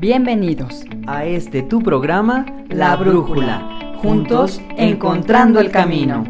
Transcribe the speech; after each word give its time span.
Bienvenidos 0.00 0.84
a 1.08 1.24
este 1.24 1.62
tu 1.62 1.82
programa 1.82 2.46
La 2.68 2.94
Brújula, 2.94 3.96
juntos 4.00 4.60
encontrando 4.76 5.58
el 5.58 5.72
camino. 5.72 6.22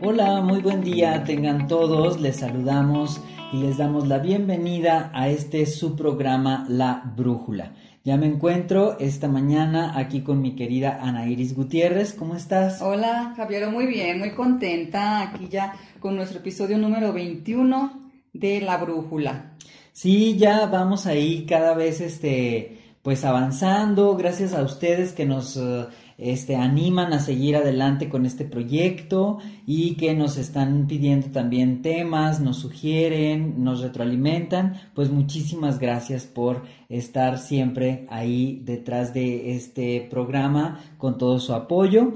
Hola, 0.00 0.40
muy 0.40 0.62
buen 0.62 0.80
día, 0.80 1.22
tengan 1.22 1.66
todos, 1.66 2.18
les 2.18 2.36
saludamos 2.36 3.20
y 3.52 3.58
les 3.58 3.76
damos 3.76 4.08
la 4.08 4.20
bienvenida 4.20 5.10
a 5.12 5.28
este 5.28 5.66
su 5.66 5.96
programa 5.96 6.64
La 6.66 7.12
Brújula. 7.14 7.74
Ya 8.04 8.16
me 8.16 8.24
encuentro 8.24 8.98
esta 8.98 9.28
mañana 9.28 9.92
aquí 9.94 10.22
con 10.22 10.40
mi 10.40 10.56
querida 10.56 10.98
Ana 11.02 11.28
Iris 11.28 11.54
Gutiérrez. 11.54 12.14
¿Cómo 12.14 12.36
estás? 12.36 12.80
Hola, 12.80 13.34
Javier, 13.36 13.68
muy 13.68 13.84
bien, 13.84 14.18
muy 14.18 14.30
contenta 14.30 15.20
aquí 15.20 15.48
ya 15.50 15.74
con 16.00 16.16
nuestro 16.16 16.38
episodio 16.38 16.78
número 16.78 17.12
21 17.12 18.10
de 18.32 18.62
La 18.62 18.78
Brújula. 18.78 19.52
Sí, 19.92 20.38
ya 20.38 20.64
vamos 20.66 21.06
ahí 21.06 21.44
cada 21.44 21.74
vez 21.74 22.00
este 22.00 22.77
pues 23.02 23.24
avanzando, 23.24 24.16
gracias 24.16 24.54
a 24.54 24.62
ustedes 24.62 25.12
que 25.12 25.24
nos 25.24 25.56
eh, 25.56 25.86
este, 26.18 26.56
animan 26.56 27.12
a 27.12 27.20
seguir 27.20 27.56
adelante 27.56 28.08
con 28.08 28.26
este 28.26 28.44
proyecto 28.44 29.38
y 29.66 29.94
que 29.94 30.14
nos 30.14 30.36
están 30.36 30.86
pidiendo 30.88 31.28
también 31.28 31.80
temas, 31.80 32.40
nos 32.40 32.58
sugieren, 32.58 33.62
nos 33.62 33.80
retroalimentan, 33.80 34.74
pues 34.94 35.10
muchísimas 35.10 35.78
gracias 35.78 36.24
por 36.24 36.64
estar 36.88 37.38
siempre 37.38 38.06
ahí 38.10 38.60
detrás 38.64 39.14
de 39.14 39.54
este 39.54 40.06
programa 40.10 40.80
con 40.98 41.18
todo 41.18 41.38
su 41.38 41.54
apoyo. 41.54 42.12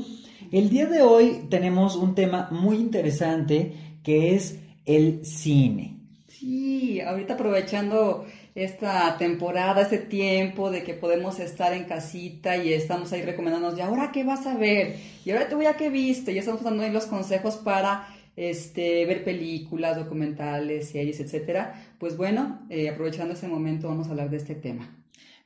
El 0.51 0.69
día 0.69 0.87
de 0.87 1.03
hoy 1.03 1.47
tenemos 1.49 1.97
un 1.97 2.15
tema 2.15 2.49
muy 2.51 2.77
interesante 2.77 3.73
que 4.03 4.35
es 4.35 4.59
el 4.85 5.25
cine. 5.25 5.97
Sí, 6.29 7.01
ahorita 7.01 7.35
aprovechando 7.35 8.27
esta 8.55 9.16
temporada, 9.16 9.83
este 9.83 9.98
tiempo 9.98 10.70
de 10.70 10.83
que 10.83 10.95
podemos 10.95 11.41
estar 11.41 11.73
en 11.73 11.84
casita 11.84 12.56
y 12.56 12.73
estamos 12.73 13.12
ahí 13.12 13.23
recomendándonos, 13.23 13.78
¿y 13.78 13.83
ahora 13.83 14.11
qué 14.12 14.25
vas 14.25 14.47
a 14.47 14.56
ver? 14.56 14.97
¿Y 15.25 15.31
ahora 15.31 15.48
tú 15.48 15.62
ya 15.62 15.77
qué 15.77 15.89
viste? 15.89 16.33
Y 16.33 16.39
estamos 16.39 16.62
dando 16.62 16.83
ahí 16.83 16.91
los 16.91 17.06
consejos 17.06 17.56
para 17.56 18.09
este, 18.36 19.06
ver 19.06 19.25
películas, 19.25 19.97
documentales, 19.97 20.91
series, 20.91 21.20
etcétera. 21.20 21.94
Pues 21.98 22.17
bueno, 22.17 22.67
eh, 22.69 22.89
aprovechando 22.89 23.34
este 23.34 23.48
momento 23.48 23.89
vamos 23.89 24.09
a 24.09 24.11
hablar 24.11 24.31
de 24.31 24.36
este 24.36 24.55
tema. 24.55 24.98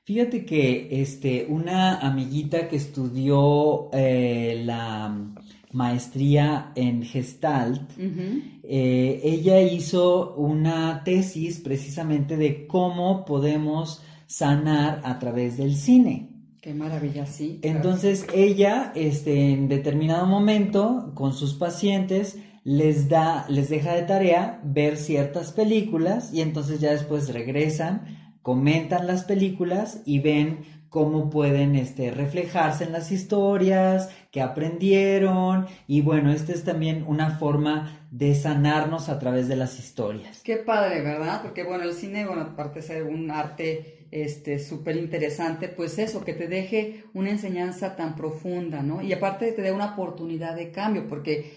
Fíjate 0.04 0.44
que 0.44 0.86
este, 1.02 1.46
una 1.48 1.98
amiguita 1.98 2.68
que 2.68 2.76
estudió 2.76 3.90
eh, 3.92 4.62
la 4.64 5.34
maestría 5.72 6.72
en 6.74 7.02
Gestalt, 7.02 7.90
eh, 7.98 9.20
ella 9.22 9.60
hizo 9.60 10.34
una 10.34 11.02
tesis 11.04 11.60
precisamente 11.60 12.36
de 12.36 12.66
cómo 12.66 13.24
podemos 13.24 14.02
sanar 14.26 15.00
a 15.04 15.18
través 15.18 15.56
del 15.56 15.76
cine. 15.76 16.30
Qué 16.60 16.74
maravilla, 16.74 17.26
sí. 17.26 17.60
Entonces 17.62 18.26
ella, 18.34 18.92
este, 18.96 19.52
en 19.52 19.68
determinado 19.68 20.26
momento, 20.26 21.12
con 21.14 21.32
sus 21.32 21.54
pacientes, 21.54 22.38
les 22.64 23.08
da, 23.08 23.46
les 23.48 23.68
deja 23.68 23.94
de 23.94 24.02
tarea 24.02 24.60
ver 24.64 24.96
ciertas 24.96 25.52
películas 25.52 26.34
y 26.34 26.40
entonces 26.40 26.80
ya 26.80 26.90
después 26.90 27.32
regresan, 27.32 28.40
comentan 28.42 29.06
las 29.06 29.22
películas 29.22 30.02
y 30.04 30.18
ven 30.18 30.64
cómo 30.96 31.28
pueden 31.28 31.76
este, 31.76 32.10
reflejarse 32.10 32.84
en 32.84 32.92
las 32.92 33.12
historias, 33.12 34.08
que 34.30 34.40
aprendieron 34.40 35.66
y 35.86 36.00
bueno, 36.00 36.32
esta 36.32 36.52
es 36.52 36.64
también 36.64 37.04
una 37.06 37.32
forma 37.32 38.08
de 38.10 38.34
sanarnos 38.34 39.10
a 39.10 39.18
través 39.18 39.46
de 39.46 39.56
las 39.56 39.78
historias. 39.78 40.40
Qué 40.42 40.56
padre, 40.56 41.02
¿verdad? 41.02 41.42
Porque 41.42 41.64
bueno, 41.64 41.84
el 41.84 41.92
cine, 41.92 42.24
bueno, 42.24 42.40
aparte 42.40 42.80
de 42.80 42.86
ser 42.86 43.02
un 43.02 43.30
arte 43.30 44.06
este 44.10 44.58
súper 44.58 44.96
interesante, 44.96 45.68
pues 45.68 45.98
eso, 45.98 46.24
que 46.24 46.32
te 46.32 46.48
deje 46.48 47.04
una 47.12 47.28
enseñanza 47.28 47.94
tan 47.94 48.16
profunda, 48.16 48.82
¿no? 48.82 49.02
Y 49.02 49.12
aparte 49.12 49.52
te 49.52 49.60
dé 49.60 49.72
una 49.72 49.92
oportunidad 49.92 50.56
de 50.56 50.70
cambio, 50.70 51.08
porque 51.08 51.52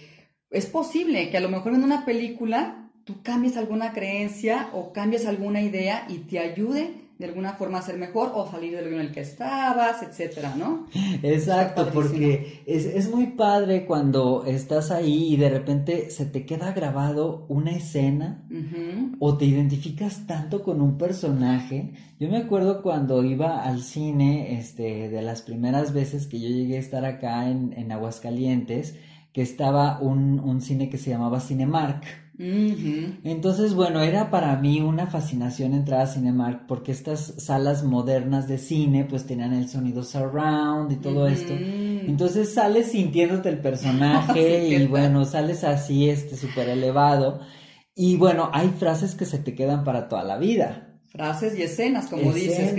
es 0.50 0.66
posible 0.66 1.30
que 1.30 1.38
a 1.38 1.42
lo 1.42 1.47
mejor 1.47 1.74
en 1.75 1.86
una 1.86 2.03
película 2.03 2.92
tú 3.06 3.24
cambies 3.24 3.56
alguna 3.56 3.94
creencia 3.94 4.68
o 4.74 4.92
cambies 4.92 5.25
alguna 5.25 5.62
idea 5.62 6.08
y 6.09 6.18
te 6.28 6.40
ayude 6.40 7.08
de 7.19 7.25
alguna 7.25 7.52
forma 7.56 7.81
ser 7.81 7.97
mejor 7.97 8.31
o 8.34 8.50
salir 8.50 8.74
del 8.78 8.94
en 8.94 9.02
el 9.02 9.12
que 9.12 9.19
estabas, 9.19 10.02
etcétera, 10.02 10.56
¿no? 10.56 10.88
Exacto, 11.22 11.90
porque 11.94 12.63
es, 12.66 13.12
muy 13.12 13.28
padre 13.28 13.85
cuando 13.85 14.46
estás 14.46 14.90
ahí 14.90 15.34
y 15.34 15.35
de 15.35 15.50
repente 15.50 16.12
se 16.12 16.25
te 16.25 16.46
queda 16.46 16.72
grabado 16.72 17.46
una 17.50 17.72
escena 17.72 18.47
o 19.19 19.35
te 19.35 19.44
identificas 19.44 20.25
tanto 20.28 20.63
con 20.63 20.80
un 20.80 20.97
personaje. 20.97 21.91
Yo 22.22 22.30
me 22.30 22.38
acuerdo 22.38 22.81
cuando 22.81 23.22
iba 23.22 23.63
al 23.63 23.81
cine, 23.81 24.57
este, 24.57 25.09
de 25.09 25.22
las 25.22 25.41
primeras 25.41 25.91
veces 25.91 26.25
que 26.25 26.40
yo 26.40 26.47
llegué 26.47 26.78
a 26.78 26.80
estar 26.80 27.03
acá 27.03 27.50
en, 27.50 27.74
en 27.74 27.91
Aguascalientes, 27.91 28.97
que 29.34 29.41
estaba 29.41 30.00
un, 30.00 30.40
un 30.40 30.62
cine 30.62 30.90
que 30.90 30.97
se 30.97 31.09
llamaba 31.09 31.41
Cinemark. 31.41 32.28
Entonces, 32.41 33.73
bueno, 33.73 34.01
era 34.01 34.31
para 34.31 34.55
mí 34.55 34.79
una 34.79 35.07
fascinación 35.07 35.73
entrar 35.73 36.01
a 36.01 36.07
Cinemark 36.07 36.67
porque 36.67 36.94
estas 36.94 37.33
salas 37.38 37.83
modernas 37.83 38.47
de 38.47 38.57
cine 38.57 39.03
pues 39.03 39.25
tenían 39.25 39.53
el 39.53 39.67
sonido 39.67 40.03
surround 40.03 40.89
y 40.91 40.95
todo 40.95 41.27
esto. 41.27 41.53
Entonces 41.53 42.53
sales 42.53 42.91
sintiéndote 42.91 43.50
el 43.50 43.59
personaje 43.61 44.69
y 44.69 44.88
bueno, 44.88 45.25
sales 45.25 45.66
así, 45.66 46.09
este, 46.09 46.38
súper 46.38 46.69
elevado. 46.69 47.41
Y 47.94 48.16
bueno, 48.16 48.50
hay 48.53 48.69
frases 48.69 49.16
que 49.16 49.25
se 49.25 49.39
te 49.39 49.53
quedan 49.53 49.83
para 49.83 50.07
toda 50.07 50.23
la 50.23 50.38
vida. 50.38 51.01
Frases 51.09 51.57
y 51.57 51.63
escenas, 51.63 52.07
como 52.07 52.31
dices. 52.31 52.73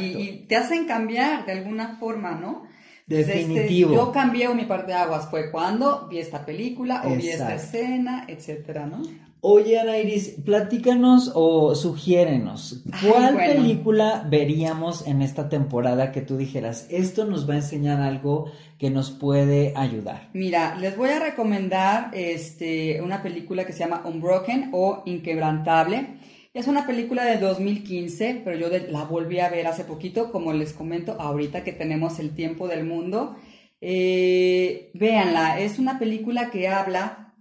y, 0.00 0.46
te 0.48 0.56
hacen 0.56 0.86
cambiar 0.86 1.46
de 1.46 1.52
alguna 1.52 1.98
forma, 1.98 2.32
¿no? 2.32 2.64
Este, 3.10 3.34
Definitivo. 3.34 3.92
yo 3.92 4.12
cambié 4.12 4.48
mi 4.54 4.66
parte 4.66 4.92
de 4.92 4.98
aguas 4.98 5.28
fue 5.28 5.50
cuando 5.50 6.06
vi 6.08 6.18
esta 6.18 6.46
película 6.46 7.02
o 7.04 7.16
vi 7.16 7.28
esta 7.28 7.56
escena, 7.56 8.24
etcétera, 8.28 8.86
¿no? 8.86 9.02
Oye, 9.42 9.80
Ana 9.80 9.98
Iris, 9.98 10.36
platícanos 10.44 11.32
o 11.34 11.74
sugiérenos, 11.74 12.84
¿cuál 13.02 13.36
película 13.36 14.26
veríamos 14.28 15.06
en 15.06 15.22
esta 15.22 15.48
temporada 15.48 16.12
que 16.12 16.20
tú 16.20 16.36
dijeras, 16.36 16.86
esto 16.90 17.24
nos 17.24 17.48
va 17.48 17.54
a 17.54 17.56
enseñar 17.56 18.00
algo 18.00 18.52
que 18.78 18.90
nos 18.90 19.10
puede 19.10 19.72
ayudar? 19.74 20.28
Mira, 20.34 20.76
les 20.76 20.96
voy 20.96 21.08
a 21.08 21.18
recomendar 21.18 22.10
este, 22.12 23.00
una 23.02 23.22
película 23.22 23.64
que 23.64 23.72
se 23.72 23.80
llama 23.80 24.02
Unbroken 24.04 24.70
o 24.72 25.02
Inquebrantable. 25.06 26.18
Es 26.52 26.66
una 26.66 26.84
película 26.84 27.24
de 27.26 27.38
2015, 27.38 28.42
pero 28.44 28.56
yo 28.56 28.68
la 28.90 29.04
volví 29.04 29.38
a 29.38 29.48
ver 29.48 29.68
hace 29.68 29.84
poquito, 29.84 30.32
como 30.32 30.52
les 30.52 30.72
comento, 30.72 31.12
ahorita 31.20 31.62
que 31.62 31.72
tenemos 31.72 32.18
el 32.18 32.34
tiempo 32.34 32.66
del 32.66 32.84
mundo. 32.84 33.36
Eh, 33.80 34.90
es 34.92 35.78
una 35.78 36.00
película 36.00 36.50
que 36.50 36.66
habla, 36.66 37.34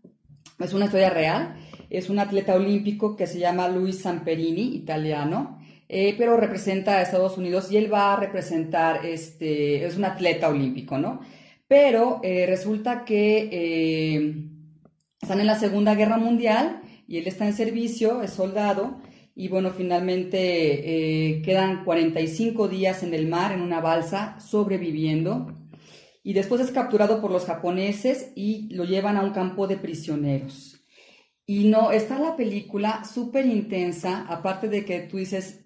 es 0.59 0.73
una 0.73 0.85
historia 0.85 1.09
real, 1.09 1.55
es 1.89 2.11
un 2.11 2.19
atleta 2.19 2.53
olímpico 2.53 3.15
que 3.15 3.25
se 3.25 3.39
llama 3.39 3.67
Luis 3.67 3.99
Samperini, 3.99 4.75
italiano, 4.75 5.59
eh, 5.87 6.13
pero 6.15 6.37
representa 6.37 6.97
a 6.97 7.01
Estados 7.01 7.35
Unidos 7.35 7.71
y 7.71 7.77
él 7.77 7.91
va 7.91 8.13
a 8.13 8.15
representar, 8.15 9.07
este, 9.07 9.85
es 9.85 9.97
un 9.97 10.05
atleta 10.05 10.49
olímpico, 10.49 10.99
¿no? 10.99 11.21
Pero 11.67 12.19
eh, 12.23 12.45
resulta 12.45 13.05
que 13.05 14.35
están 15.19 15.39
en 15.39 15.47
la 15.47 15.57
Segunda 15.57 15.95
Guerra 15.95 16.17
Mundial 16.17 16.83
y 17.09 17.17
él 17.17 17.27
está 17.27 17.47
en 17.47 17.53
servicio, 17.53 18.21
es 18.21 18.31
soldado, 18.33 19.01
y 19.35 19.47
bueno, 19.47 19.71
finalmente 19.71 20.37
eh, 20.37 21.41
quedan 21.41 21.83
45 21.83 22.67
días 22.67 23.01
en 23.01 23.15
el 23.15 23.27
mar 23.27 23.51
en 23.51 23.61
una 23.61 23.81
balsa 23.81 24.39
sobreviviendo, 24.39 25.57
y 26.23 26.33
después 26.33 26.61
es 26.61 26.69
capturado 26.69 27.19
por 27.19 27.31
los 27.31 27.45
japoneses 27.45 28.31
y 28.35 28.71
lo 28.75 28.83
llevan 28.83 29.17
a 29.17 29.23
un 29.23 29.31
campo 29.31 29.65
de 29.65 29.77
prisioneros. 29.77 30.79
Y 31.47 31.67
no, 31.67 31.89
está 31.91 32.19
la 32.19 32.35
película 32.35 33.03
súper 33.03 33.47
intensa, 33.47 34.27
aparte 34.27 34.69
de 34.69 34.85
que 34.85 34.99
tú 34.99 35.17
dices, 35.17 35.65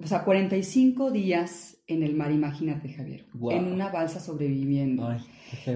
o 0.00 0.06
sea, 0.06 0.22
45 0.22 1.10
días 1.10 1.78
en 1.88 2.04
el 2.04 2.14
mar, 2.14 2.30
imagínate, 2.30 2.92
Javier, 2.92 3.24
en 3.50 3.72
una 3.72 3.88
balsa 3.88 4.20
sobreviviendo. 4.20 5.16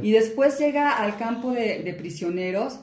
y 0.03 0.13
después 0.13 0.57
llega 0.61 1.03
al 1.03 1.17
campo 1.17 1.51
de, 1.51 1.83
de 1.83 1.95
prisioneros 1.95 2.79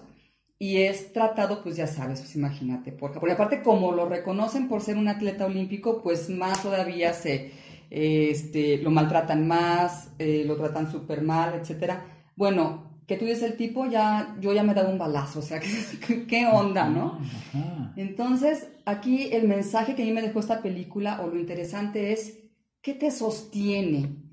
y 0.60 0.78
es 0.78 1.14
tratado, 1.14 1.62
pues 1.62 1.76
ya 1.76 1.86
sabes, 1.86 2.20
pues 2.22 2.36
imagínate, 2.36 2.92
porque, 2.92 3.20
porque 3.20 3.34
aparte 3.34 3.62
como 3.62 3.92
lo 3.92 4.10
reconocen 4.10 4.68
por 4.68 4.82
ser 4.82 4.98
un 4.98 5.08
atleta 5.08 5.46
olímpico, 5.46 6.02
pues 6.02 6.30
más 6.30 6.64
todavía 6.64 7.14
se, 7.14 7.52
este, 7.92 8.78
lo 8.78 8.90
maltratan 8.90 9.48
más, 9.48 10.12
eh, 10.18 10.44
lo 10.48 10.58
tratan 10.58 10.92
súper 10.92 11.22
mal, 11.22 11.54
etcétera. 11.54 12.06
Bueno, 12.36 12.88
que 13.08 13.18
tú 13.18 13.26
dices 13.26 13.44
el 13.44 13.56
tipo, 13.56 13.86
ya, 13.86 14.36
yo 14.42 14.52
ya 14.52 14.64
me 14.64 14.72
he 14.72 14.76
dado 14.76 14.92
un 14.92 14.98
balazo, 14.98 15.40
o 15.40 15.42
sea, 15.44 15.62
¿qué, 16.28 16.48
onda, 16.48 16.90
no? 16.90 17.20
Entonces, 17.96 18.68
aquí 18.86 19.30
el 19.32 19.48
mensaje 19.48 19.94
que 19.94 20.04
a 20.04 20.06
mí 20.06 20.12
me 20.12 20.24
dejó 20.24 20.40
esta 20.40 20.62
película, 20.64 21.22
o 21.22 21.28
lo 21.28 21.40
interesante 21.40 22.14
es, 22.14 22.40
¿qué 22.82 22.96
te 22.96 23.12
sostiene? 23.12 24.24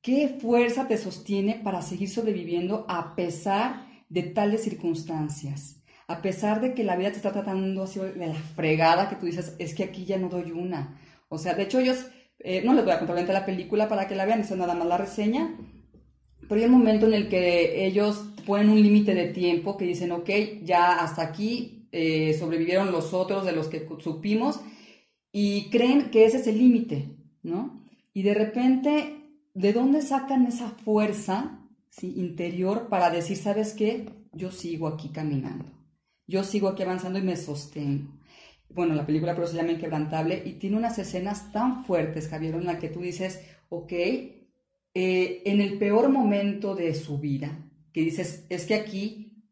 ¿Qué 0.00 0.36
fuerza 0.40 0.88
te 0.88 0.98
sostiene 0.98 1.60
para 1.62 1.82
seguir 1.82 2.08
sobreviviendo 2.10 2.84
a 2.88 3.14
pesar 3.14 3.83
de 4.08 4.22
tales 4.22 4.62
circunstancias. 4.62 5.82
A 6.06 6.20
pesar 6.22 6.60
de 6.60 6.74
que 6.74 6.84
la 6.84 6.96
vida 6.96 7.10
te 7.10 7.16
está 7.16 7.32
tratando 7.32 7.82
así 7.84 7.98
de 8.00 8.26
la 8.26 8.34
fregada 8.34 9.08
que 9.08 9.16
tú 9.16 9.26
dices, 9.26 9.54
es 9.58 9.74
que 9.74 9.84
aquí 9.84 10.04
ya 10.04 10.18
no 10.18 10.28
doy 10.28 10.52
una. 10.52 10.98
O 11.28 11.38
sea, 11.38 11.54
de 11.54 11.62
hecho 11.64 11.80
ellos 11.80 12.06
Eh, 12.46 12.62
no 12.62 12.74
les 12.74 12.84
voy 12.84 12.92
a 12.92 12.98
contar 12.98 13.16
la 13.26 13.46
película 13.46 13.88
para 13.88 14.06
que 14.06 14.16
la 14.16 14.26
vean, 14.26 14.40
eso 14.40 14.54
es 14.54 14.60
nada 14.60 14.74
más 14.74 14.86
la 14.86 14.98
reseña. 14.98 15.56
Pero 16.46 16.60
hay 16.60 16.66
un 16.66 16.72
momento 16.72 17.06
en 17.06 17.14
el 17.14 17.28
que 17.28 17.86
ellos 17.86 18.16
ponen 18.44 18.68
un 18.68 18.82
límite 18.82 19.14
de 19.14 19.28
tiempo 19.32 19.76
que 19.78 19.86
dicen, 19.86 20.12
ok, 20.12 20.28
ya 20.62 20.98
hasta 20.98 21.22
aquí 21.22 21.88
eh, 21.92 22.34
sobrevivieron 22.34 22.92
los 22.92 23.14
otros 23.14 23.46
de 23.46 23.52
los 23.52 23.68
que 23.68 23.86
supimos 23.98 24.60
y 25.32 25.70
creen 25.70 26.10
que 26.10 26.26
ese 26.26 26.36
es 26.38 26.46
el 26.46 26.58
límite, 26.58 27.16
¿no? 27.42 27.82
Y 28.12 28.22
de 28.24 28.34
repente, 28.34 29.14
¿de 29.54 29.72
dónde 29.72 30.02
sacan 30.02 30.46
esa 30.46 30.68
fuerza 30.84 31.63
interior 32.02 32.88
para 32.88 33.10
decir, 33.10 33.36
¿sabes 33.36 33.72
qué? 33.74 34.10
Yo 34.32 34.50
sigo 34.50 34.88
aquí 34.88 35.10
caminando, 35.10 35.66
yo 36.26 36.42
sigo 36.42 36.68
aquí 36.68 36.82
avanzando 36.82 37.18
y 37.18 37.22
me 37.22 37.36
sostengo. 37.36 38.10
Bueno, 38.68 38.94
la 38.94 39.06
película 39.06 39.34
pero 39.34 39.46
se 39.46 39.56
llama 39.56 39.72
Inquebrantable 39.72 40.42
y 40.44 40.54
tiene 40.54 40.76
unas 40.76 40.98
escenas 40.98 41.52
tan 41.52 41.84
fuertes, 41.84 42.28
Javier, 42.28 42.54
en 42.54 42.64
la 42.64 42.78
que 42.78 42.88
tú 42.88 43.00
dices, 43.00 43.40
ok, 43.68 43.92
eh, 43.92 45.42
en 45.44 45.60
el 45.60 45.78
peor 45.78 46.08
momento 46.08 46.74
de 46.74 46.94
su 46.94 47.18
vida, 47.18 47.56
que 47.92 48.00
dices, 48.00 48.46
es 48.48 48.66
que 48.66 48.74
aquí, 48.74 49.44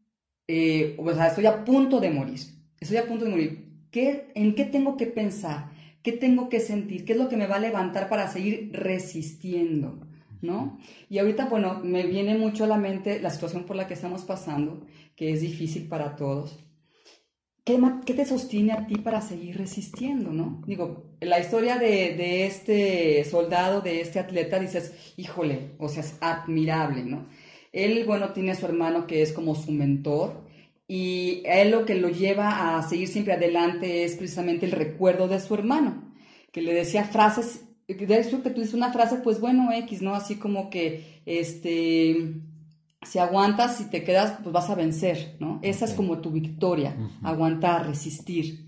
eh, 0.48 0.96
o 0.98 1.12
sea, 1.14 1.28
estoy 1.28 1.46
a 1.46 1.64
punto 1.64 2.00
de 2.00 2.10
morir, 2.10 2.40
estoy 2.80 2.96
a 2.96 3.06
punto 3.06 3.24
de 3.24 3.30
morir. 3.30 3.72
¿Qué, 3.92 4.32
¿En 4.34 4.54
qué 4.54 4.64
tengo 4.64 4.96
que 4.96 5.06
pensar? 5.06 5.70
¿Qué 6.02 6.12
tengo 6.12 6.48
que 6.48 6.58
sentir? 6.60 7.04
¿Qué 7.04 7.12
es 7.12 7.18
lo 7.18 7.28
que 7.28 7.36
me 7.36 7.46
va 7.46 7.56
a 7.56 7.60
levantar 7.60 8.08
para 8.08 8.28
seguir 8.28 8.70
resistiendo? 8.72 10.00
¿No? 10.42 10.78
Y 11.08 11.18
ahorita, 11.18 11.46
bueno, 11.46 11.80
me 11.82 12.04
viene 12.04 12.36
mucho 12.36 12.64
a 12.64 12.66
la 12.66 12.76
mente 12.76 13.20
la 13.20 13.30
situación 13.30 13.64
por 13.64 13.76
la 13.76 13.86
que 13.86 13.94
estamos 13.94 14.22
pasando, 14.22 14.84
que 15.16 15.32
es 15.32 15.40
difícil 15.40 15.88
para 15.88 16.16
todos. 16.16 16.58
¿Qué, 17.64 17.80
qué 18.04 18.14
te 18.14 18.24
sostiene 18.24 18.72
a 18.72 18.86
ti 18.86 18.96
para 18.96 19.20
seguir 19.20 19.56
resistiendo, 19.56 20.32
no? 20.32 20.62
Digo, 20.66 21.14
la 21.20 21.38
historia 21.38 21.76
de, 21.76 22.16
de, 22.16 22.46
este 22.46 23.22
soldado, 23.22 23.80
de 23.80 24.00
este 24.00 24.18
atleta, 24.18 24.58
dices, 24.58 25.14
híjole, 25.16 25.76
o 25.78 25.88
sea, 25.88 26.02
es 26.02 26.18
admirable, 26.20 27.04
¿no? 27.04 27.28
Él, 27.70 28.04
bueno, 28.04 28.32
tiene 28.32 28.50
a 28.50 28.56
su 28.56 28.66
hermano 28.66 29.06
que 29.06 29.22
es 29.22 29.32
como 29.32 29.54
su 29.54 29.70
mentor, 29.70 30.44
y 30.88 31.42
él 31.46 31.70
lo 31.70 31.86
que 31.86 31.94
lo 31.94 32.08
lleva 32.08 32.76
a 32.76 32.82
seguir 32.82 33.08
siempre 33.08 33.34
adelante 33.34 34.04
es 34.04 34.16
precisamente 34.16 34.66
el 34.66 34.72
recuerdo 34.72 35.28
de 35.28 35.40
su 35.40 35.54
hermano, 35.54 36.12
que 36.50 36.62
le 36.62 36.74
decía 36.74 37.04
frases, 37.04 37.64
de 37.88 38.18
eso 38.18 38.42
que 38.42 38.50
tú 38.50 38.60
dices 38.60 38.74
una 38.74 38.92
frase, 38.92 39.16
pues 39.16 39.40
bueno, 39.40 39.72
X, 39.72 40.02
¿no? 40.02 40.14
Así 40.14 40.36
como 40.36 40.70
que, 40.70 41.20
este, 41.26 42.34
si 43.02 43.18
aguantas, 43.18 43.76
si 43.76 43.90
te 43.90 44.04
quedas, 44.04 44.38
pues 44.42 44.52
vas 44.52 44.70
a 44.70 44.74
vencer, 44.74 45.36
¿no? 45.40 45.58
Esa 45.62 45.84
es 45.84 45.92
como 45.92 46.20
tu 46.20 46.30
victoria, 46.30 46.96
aguantar, 47.22 47.86
resistir. 47.86 48.66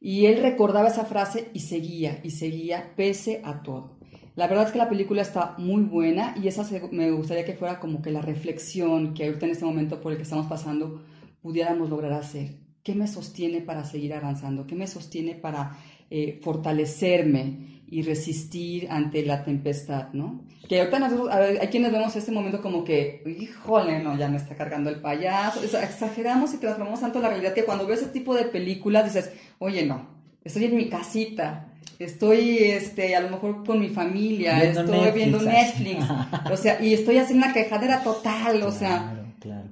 Y 0.00 0.26
él 0.26 0.42
recordaba 0.42 0.88
esa 0.88 1.04
frase 1.04 1.50
y 1.52 1.60
seguía, 1.60 2.20
y 2.22 2.30
seguía, 2.30 2.94
pese 2.96 3.40
a 3.44 3.62
todo. 3.62 3.98
La 4.36 4.46
verdad 4.46 4.66
es 4.66 4.72
que 4.72 4.78
la 4.78 4.88
película 4.88 5.22
está 5.22 5.56
muy 5.58 5.82
buena 5.82 6.34
y 6.40 6.46
esa 6.46 6.64
me 6.92 7.10
gustaría 7.10 7.44
que 7.44 7.54
fuera 7.54 7.80
como 7.80 8.00
que 8.00 8.12
la 8.12 8.22
reflexión 8.22 9.12
que 9.12 9.26
ahorita 9.26 9.46
en 9.46 9.52
este 9.52 9.64
momento 9.64 10.00
por 10.00 10.12
el 10.12 10.18
que 10.18 10.22
estamos 10.22 10.46
pasando, 10.46 11.02
pudiéramos 11.42 11.90
lograr 11.90 12.12
hacer? 12.12 12.60
¿Qué 12.82 12.94
me 12.94 13.06
sostiene 13.06 13.60
para 13.60 13.84
seguir 13.84 14.14
avanzando? 14.14 14.66
¿Qué 14.66 14.74
me 14.74 14.86
sostiene 14.86 15.34
para 15.34 15.76
eh, 16.10 16.40
fortalecerme 16.42 17.77
y 17.90 18.02
resistir 18.02 18.86
ante 18.90 19.24
la 19.24 19.44
tempestad, 19.44 20.12
¿no? 20.12 20.44
Que 20.68 20.80
ahorita 20.80 20.98
nosotros, 20.98 21.28
hay 21.32 21.68
quienes 21.68 21.90
vemos 21.90 22.14
este 22.14 22.30
momento 22.30 22.60
como 22.60 22.84
que, 22.84 23.22
híjole, 23.26 24.02
no, 24.02 24.16
ya 24.18 24.28
me 24.28 24.36
está 24.36 24.54
cargando 24.54 24.90
el 24.90 25.00
payaso. 25.00 25.62
exageramos 25.62 26.52
y 26.52 26.58
transformamos 26.58 27.00
tanto 27.00 27.20
la 27.20 27.30
realidad 27.30 27.54
que 27.54 27.64
cuando 27.64 27.86
ves 27.86 28.02
ese 28.02 28.10
tipo 28.10 28.34
de 28.34 28.44
películas 28.44 29.04
dices, 29.04 29.32
oye, 29.58 29.86
no, 29.86 30.06
estoy 30.44 30.66
en 30.66 30.76
mi 30.76 30.90
casita, 30.90 31.68
estoy 31.98 32.58
este 32.58 33.16
a 33.16 33.20
lo 33.20 33.30
mejor 33.30 33.64
con 33.64 33.80
mi 33.80 33.88
familia, 33.88 34.62
estoy 34.62 35.10
viendo 35.12 35.40
Netflix, 35.40 36.04
o 36.52 36.56
sea, 36.56 36.82
y 36.82 36.92
estoy 36.92 37.16
haciendo 37.16 37.46
una 37.46 37.54
quejadera 37.54 38.02
total, 38.02 38.62
o 38.64 38.72
sea, 38.72 39.14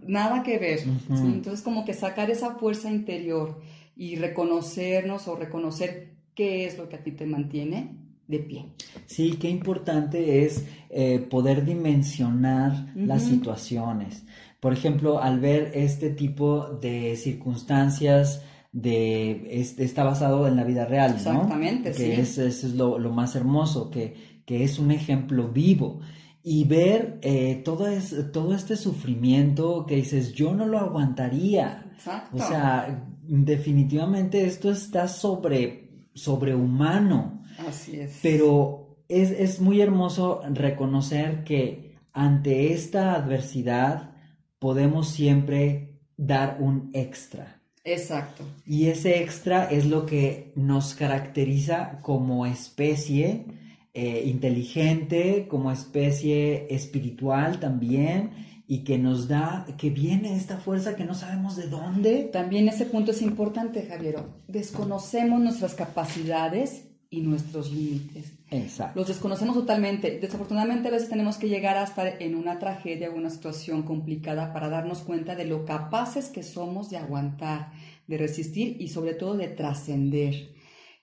Nada 0.07 0.45
que 0.45 0.59
ver. 0.59 0.79
Entonces, 1.11 1.61
como 1.61 1.85
que 1.85 1.93
sacar 1.93 2.31
esa 2.31 2.55
fuerza 2.55 2.89
interior 2.89 3.61
y 3.97 4.15
reconocernos 4.15 5.27
o 5.27 5.35
reconocer 5.35 6.13
qué 6.37 6.67
es 6.67 6.79
lo 6.79 6.89
que 6.89 6.97
a 6.97 7.03
ti 7.03 7.11
te 7.11 7.27
mantiene 7.27 8.06
de 8.29 8.39
pie. 8.41 8.67
Sí, 9.07 9.39
qué 9.41 9.49
importante 9.49 10.45
es 10.45 10.65
eh, 10.91 11.19
poder 11.19 11.65
dimensionar 11.65 12.93
las 12.95 13.23
situaciones. 13.23 14.25
Por 14.61 14.73
ejemplo, 14.73 15.23
al 15.23 15.39
ver 15.41 15.73
este 15.75 16.11
tipo 16.11 16.67
de 16.81 17.17
circunstancias, 17.17 18.43
de, 18.73 19.61
está 19.61 20.05
basado 20.05 20.47
en 20.49 20.57
la 20.57 20.65
vida 20.65 20.85
real, 20.85 21.13
¿no? 21.13 21.17
Exactamente, 21.17 21.93
que 21.93 22.25
sí. 22.25 22.41
es, 22.41 22.65
es 22.65 22.75
lo, 22.75 22.99
lo, 22.99 23.11
más 23.11 23.37
hermoso, 23.37 23.91
que, 23.91 24.43
que 24.45 24.65
es 24.65 24.79
un 24.79 24.91
ejemplo 24.91 25.49
vivo 25.49 26.01
y 26.49 26.63
ver 26.63 27.19
eh, 27.23 27.61
todo, 27.65 27.89
es, 27.89 28.15
todo 28.33 28.55
este 28.55 28.77
sufrimiento 28.77 29.85
que 29.85 29.97
dices, 29.97 30.33
yo 30.33 30.55
no 30.55 30.65
lo 30.65 30.79
aguantaría. 30.79 31.91
Exacto. 31.97 32.37
O 32.37 32.39
sea, 32.39 33.05
definitivamente 33.23 34.47
esto 34.47 34.71
está 34.71 35.09
sobre, 35.09 35.86
sobrehumano. 36.17 37.45
Así 37.69 38.01
es. 38.01 38.19
Pero 38.23 38.99
es, 39.09 39.31
es 39.31 39.61
muy 39.61 39.81
hermoso 39.81 40.43
reconocer 40.51 41.45
que 41.45 41.95
ante 42.13 42.73
esta 42.73 43.15
adversidad 43.15 44.11
podemos 44.59 45.09
siempre 45.11 46.01
dar 46.17 46.59
un 46.61 46.91
extra. 46.93 47.61
Exacto. 47.85 48.43
Y 48.67 48.89
ese 48.89 49.23
extra 49.23 49.67
es 49.71 49.87
lo 49.87 50.07
que 50.07 50.53
nos 50.57 50.95
caracteriza 50.95 52.01
como 52.03 52.45
especie 52.45 53.45
eh, 53.95 54.25
inteligente, 54.27 55.47
como 55.49 55.71
especie 55.71 56.67
espiritual 56.69 57.61
también, 57.61 58.31
y 58.69 58.83
que 58.83 58.99
nos 58.99 59.29
da, 59.29 59.67
que 59.79 59.91
viene 59.91 60.37
esta 60.37 60.59
fuerza 60.59 60.97
que 60.97 61.05
no 61.05 61.15
sabemos 61.15 61.57
de 61.57 61.69
dónde. 61.69 62.25
También 62.33 62.69
ese 62.69 62.87
punto 62.87 63.13
es 63.13 63.23
importante, 63.23 63.87
Javier. 63.87 64.17
Desconocemos 64.49 65.41
nuestras 65.41 65.75
capacidades 65.75 66.89
y 67.09 67.21
nuestros 67.21 67.73
límites. 67.73 68.33
Exacto. 68.51 68.99
Los 68.99 69.09
desconocemos 69.09 69.55
totalmente. 69.55 70.19
Desafortunadamente 70.19 70.89
a 70.89 70.91
veces 70.91 71.09
tenemos 71.09 71.37
que 71.37 71.49
llegar 71.49 71.77
a 71.77 71.85
estar 71.85 72.21
en 72.21 72.35
una 72.35 72.59
tragedia 72.59 73.11
o 73.11 73.15
una 73.15 73.31
situación 73.31 73.85
complicada 73.85 74.53
para 74.53 74.69
darnos 74.69 75.01
cuenta 75.01 75.37
de 75.37 75.45
lo 75.45 75.65
capaces 75.65 76.29
que 76.29 76.43
somos 76.43 76.91
de 76.91 76.97
aguantar, 76.97 77.71
de 78.09 78.19
resistir 78.19 78.81
y 78.81 78.89
sobre 78.89 79.15
todo 79.15 79.37
de 79.37 79.49
trascender. 79.49 80.57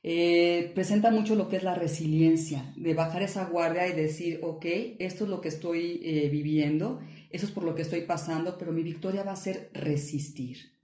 Eh, 0.06 0.74
presenta 0.76 1.12
mucho 1.12 1.36
lo 1.36 1.48
que 1.48 1.56
es 1.56 1.64
la 1.64 1.76
resiliencia, 1.76 2.74
de 2.76 2.94
bajar 2.94 3.24
esa 3.24 3.46
guardia 3.46 3.88
y 3.88 3.94
decir, 3.94 4.42
ok, 4.44 4.66
esto 5.00 5.24
es 5.24 5.30
lo 5.30 5.40
que 5.40 5.48
estoy 5.48 6.02
eh, 6.04 6.28
viviendo, 6.30 7.00
eso 7.34 7.48
es 7.48 7.52
por 7.52 7.64
lo 7.64 7.74
que 7.74 7.82
estoy 7.82 8.02
pasando, 8.02 8.60
pero 8.60 8.72
mi 8.72 8.84
victoria 8.84 9.24
va 9.24 9.32
a 9.32 9.36
ser 9.36 9.72
resistir. 9.74 10.78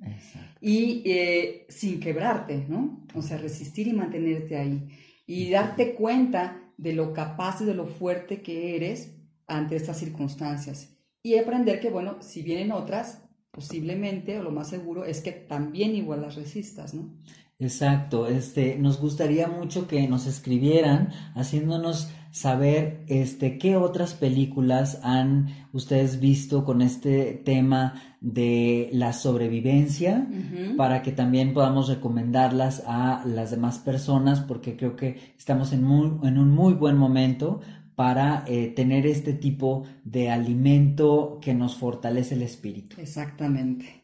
Y 0.59 1.03
eh, 1.05 1.67
sin 1.69 1.99
quebrarte, 1.99 2.65
¿no? 2.67 3.05
O 3.13 3.21
sea, 3.21 3.37
resistir 3.37 3.87
y 3.87 3.93
mantenerte 3.93 4.57
ahí. 4.57 4.89
Y 5.27 5.51
darte 5.51 5.93
cuenta 5.93 6.73
de 6.75 6.93
lo 6.93 7.13
capaz 7.13 7.61
y 7.61 7.65
de 7.65 7.75
lo 7.75 7.85
fuerte 7.85 8.41
que 8.41 8.75
eres 8.75 9.15
ante 9.45 9.75
estas 9.75 9.99
circunstancias. 9.99 10.97
Y 11.21 11.37
aprender 11.37 11.79
que, 11.79 11.91
bueno, 11.91 12.17
si 12.21 12.41
vienen 12.41 12.71
otras, 12.71 13.21
posiblemente, 13.51 14.39
o 14.39 14.43
lo 14.43 14.49
más 14.49 14.69
seguro, 14.69 15.05
es 15.05 15.21
que 15.21 15.31
también 15.31 15.95
igual 15.95 16.21
las 16.21 16.35
resistas, 16.35 16.95
¿no? 16.95 17.15
Exacto, 17.61 18.27
este, 18.27 18.77
nos 18.77 19.01
gustaría 19.01 19.49
mucho 19.49 19.85
que 19.85 20.07
nos 20.07 20.27
escribieran 20.27 21.09
haciéndonos 21.35 22.09
saber 22.31 23.03
este 23.07 23.57
qué 23.57 23.75
otras 23.75 24.13
películas 24.13 25.01
han 25.03 25.47
ustedes 25.73 26.21
visto 26.21 26.63
con 26.63 26.81
este 26.81 27.33
tema 27.43 28.01
de 28.21 28.89
la 28.93 29.11
sobrevivencia 29.11 30.25
para 30.77 31.01
que 31.01 31.11
también 31.11 31.53
podamos 31.53 31.89
recomendarlas 31.89 32.83
a 32.87 33.23
las 33.25 33.51
demás 33.51 33.79
personas 33.79 34.39
porque 34.39 34.77
creo 34.77 34.95
que 34.95 35.17
estamos 35.37 35.73
en, 35.73 35.83
en 36.23 36.37
un 36.37 36.51
muy 36.51 36.75
buen 36.75 36.95
momento 36.95 37.59
para 37.95 38.45
eh, 38.47 38.67
tener 38.73 39.05
este 39.05 39.33
tipo 39.33 39.83
de 40.05 40.29
alimento 40.29 41.37
que 41.41 41.53
nos 41.53 41.75
fortalece 41.75 42.35
el 42.35 42.43
espíritu. 42.43 42.95
Exactamente. 43.01 43.98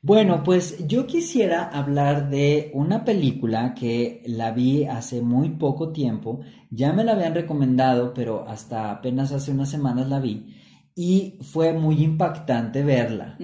Bueno, 0.00 0.44
pues 0.44 0.86
yo 0.86 1.08
quisiera 1.08 1.64
hablar 1.64 2.30
de 2.30 2.70
una 2.72 3.04
película 3.04 3.74
que 3.74 4.22
la 4.26 4.52
vi 4.52 4.84
hace 4.84 5.22
muy 5.22 5.50
poco 5.50 5.90
tiempo, 5.90 6.40
ya 6.70 6.92
me 6.92 7.02
la 7.02 7.12
habían 7.12 7.34
recomendado, 7.34 8.14
pero 8.14 8.46
hasta 8.48 8.92
apenas 8.92 9.32
hace 9.32 9.50
unas 9.50 9.70
semanas 9.70 10.08
la 10.08 10.20
vi 10.20 10.54
y 10.94 11.38
fue 11.42 11.72
muy 11.72 12.02
impactante 12.02 12.84
verla. 12.84 13.36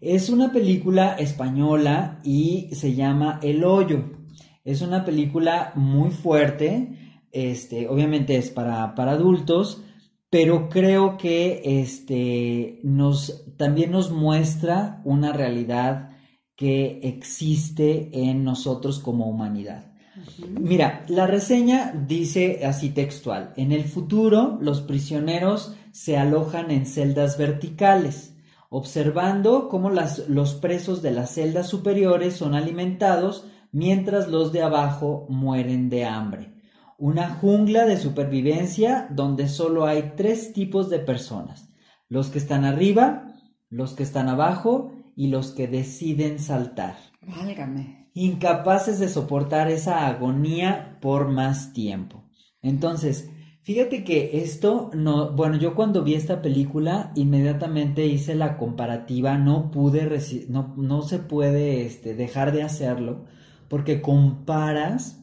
Es 0.00 0.28
una 0.28 0.52
película 0.52 1.14
española 1.14 2.20
y 2.22 2.68
se 2.72 2.94
llama 2.94 3.40
El 3.42 3.64
Hoyo. 3.64 4.04
Es 4.64 4.80
una 4.80 5.04
película 5.04 5.72
muy 5.74 6.10
fuerte, 6.10 7.24
este, 7.32 7.88
obviamente 7.88 8.36
es 8.36 8.50
para, 8.50 8.94
para 8.94 9.12
adultos, 9.12 9.82
pero 10.30 10.68
creo 10.68 11.16
que 11.16 11.62
este 11.80 12.80
nos 12.82 13.44
también 13.56 13.90
nos 13.90 14.10
muestra 14.10 15.00
una 15.04 15.32
realidad 15.32 16.10
que 16.54 17.00
existe 17.02 18.10
en 18.12 18.44
nosotros 18.44 18.98
como 18.98 19.28
humanidad. 19.28 19.92
Mira, 20.60 21.04
la 21.08 21.26
reseña 21.26 21.92
dice 22.06 22.66
así 22.66 22.90
textual, 22.90 23.52
en 23.56 23.70
el 23.70 23.84
futuro 23.84 24.58
los 24.60 24.80
prisioneros 24.80 25.74
se 25.92 26.16
alojan 26.16 26.72
en 26.72 26.86
celdas 26.86 27.38
verticales, 27.38 28.34
observando 28.68 29.68
cómo 29.68 29.90
los 29.90 30.54
presos 30.56 31.00
de 31.02 31.12
las 31.12 31.34
celdas 31.34 31.68
superiores 31.68 32.34
son 32.34 32.54
alimentados 32.54 33.46
mientras 33.70 34.28
los 34.28 34.52
de 34.52 34.62
abajo 34.62 35.26
mueren 35.28 35.88
de 35.88 36.04
hambre. 36.04 36.57
Una 37.00 37.30
jungla 37.30 37.86
de 37.86 37.96
supervivencia 37.96 39.06
donde 39.08 39.48
solo 39.48 39.86
hay 39.86 40.14
tres 40.16 40.52
tipos 40.52 40.90
de 40.90 40.98
personas, 40.98 41.68
los 42.08 42.28
que 42.28 42.38
están 42.38 42.64
arriba, 42.64 43.36
los 43.70 43.92
que 43.92 44.02
están 44.02 44.28
abajo 44.28 44.90
y 45.14 45.28
los 45.28 45.52
que 45.52 45.68
deciden 45.68 46.40
saltar. 46.40 46.96
Válgame. 47.22 48.10
Incapaces 48.14 48.98
de 48.98 49.08
soportar 49.08 49.70
esa 49.70 50.08
agonía 50.08 50.98
por 51.00 51.28
más 51.28 51.72
tiempo. 51.72 52.24
Entonces, 52.62 53.30
fíjate 53.62 54.02
que 54.02 54.42
esto 54.42 54.90
no, 54.92 55.30
bueno, 55.36 55.56
yo 55.56 55.76
cuando 55.76 56.02
vi 56.02 56.14
esta 56.14 56.42
película 56.42 57.12
inmediatamente 57.14 58.06
hice 58.06 58.34
la 58.34 58.56
comparativa, 58.56 59.38
no 59.38 59.70
pude, 59.70 60.20
no, 60.48 60.74
no 60.76 61.02
se 61.02 61.20
puede 61.20 61.86
este, 61.86 62.16
dejar 62.16 62.50
de 62.50 62.64
hacerlo, 62.64 63.26
porque 63.68 64.02
comparas 64.02 65.18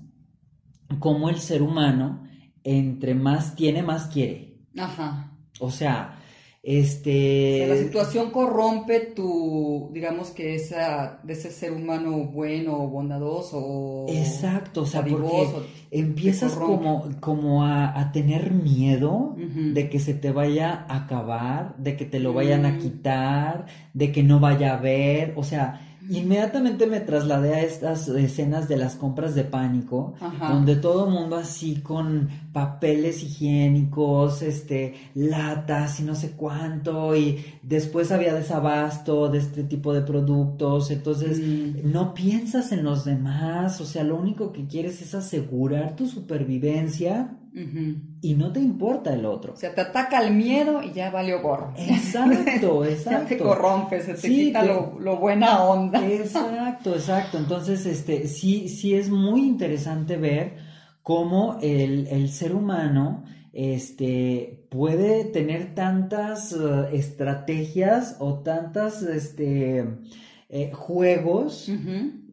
cómo 0.99 1.29
el 1.29 1.39
ser 1.39 1.61
humano 1.61 2.25
entre 2.63 3.13
más 3.13 3.55
tiene, 3.55 3.83
más 3.83 4.07
quiere. 4.07 4.57
Ajá. 4.77 5.31
O 5.59 5.71
sea, 5.71 6.19
este... 6.63 7.67
la 7.69 7.77
situación 7.77 8.31
corrompe 8.31 8.99
tu, 8.99 9.91
digamos 9.93 10.31
que 10.31 10.55
esa, 10.55 11.19
de 11.21 11.33
ese 11.33 11.51
ser 11.51 11.71
humano 11.71 12.25
bueno, 12.25 12.87
bondadoso. 12.87 14.07
Exacto, 14.09 14.81
o 14.81 14.85
sea, 14.87 15.05
porque 15.05 15.45
empiezas 15.91 16.53
como, 16.53 17.07
como 17.19 17.63
a, 17.63 18.11
tener 18.11 18.51
miedo 18.51 19.35
de 19.37 19.89
que 19.91 19.99
se 19.99 20.15
te 20.15 20.31
vaya 20.31 20.85
a 20.89 21.03
acabar, 21.03 21.77
de 21.77 21.95
que 21.95 22.05
te 22.05 22.19
lo 22.19 22.33
vayan 22.33 22.65
a 22.65 22.71
mm. 22.71 22.79
quitar, 22.79 23.67
de 23.93 24.11
que 24.11 24.23
no 24.23 24.39
vaya 24.39 24.73
a 24.73 24.77
ver, 24.77 25.33
o 25.35 25.43
sea, 25.43 25.84
Inmediatamente 26.09 26.87
me 26.87 26.99
trasladé 26.99 27.55
a 27.55 27.61
estas 27.61 28.07
escenas 28.07 28.67
de 28.67 28.77
las 28.77 28.95
compras 28.95 29.35
de 29.35 29.43
pánico, 29.43 30.13
donde 30.39 30.75
todo 30.75 31.07
el 31.07 31.13
mundo 31.13 31.35
así 31.35 31.77
con 31.81 32.29
papeles 32.53 33.23
higiénicos, 33.23 34.41
este, 34.41 34.93
latas 35.13 35.99
y 35.99 36.03
no 36.03 36.15
sé 36.15 36.31
cuánto, 36.31 37.15
y 37.15 37.43
después 37.63 38.11
había 38.11 38.33
desabasto 38.33 39.29
de 39.29 39.39
este 39.39 39.63
tipo 39.63 39.93
de 39.93 40.01
productos, 40.01 40.91
entonces 40.91 41.39
mm. 41.39 41.91
no 41.91 42.13
piensas 42.13 42.71
en 42.71 42.83
los 42.83 43.05
demás, 43.05 43.81
o 43.81 43.85
sea, 43.85 44.03
lo 44.03 44.15
único 44.15 44.51
que 44.51 44.67
quieres 44.67 45.01
es 45.01 45.15
asegurar 45.15 45.95
tu 45.95 46.07
supervivencia 46.07 47.37
y 48.21 48.33
no 48.33 48.51
te 48.51 48.59
importa 48.59 49.13
el 49.13 49.25
otro. 49.25 49.53
O 49.53 49.55
sea, 49.55 49.73
te 49.73 49.79
ataca 49.79 50.21
el 50.21 50.33
miedo 50.33 50.83
y 50.83 50.91
ya 50.91 51.09
valió 51.09 51.41
gorro. 51.41 51.73
Exacto, 51.77 52.83
exacto. 52.83 53.11
ya 53.11 53.25
te 53.25 53.37
corrompes, 53.37 54.03
se 54.03 54.13
te 54.15 54.27
quita 54.27 54.63
Lo, 54.63 55.17
buena 55.17 55.63
onda. 55.63 56.05
Exacto, 56.05 56.93
exacto. 56.93 57.37
Entonces, 57.37 57.85
este, 57.85 58.27
sí, 58.27 58.67
sí 58.67 58.93
es 58.93 59.09
muy 59.09 59.47
interesante 59.47 60.17
ver 60.17 60.57
cómo 61.01 61.57
el, 61.61 62.29
ser 62.29 62.53
humano 62.53 63.23
este, 63.53 64.67
puede 64.69 65.23
tener 65.23 65.73
tantas 65.75 66.51
eh, 66.51 66.89
estrategias 66.91 68.17
o 68.19 68.39
tantas 68.39 69.01
este, 69.01 69.85
eh, 70.49 70.71
juegos 70.73 71.71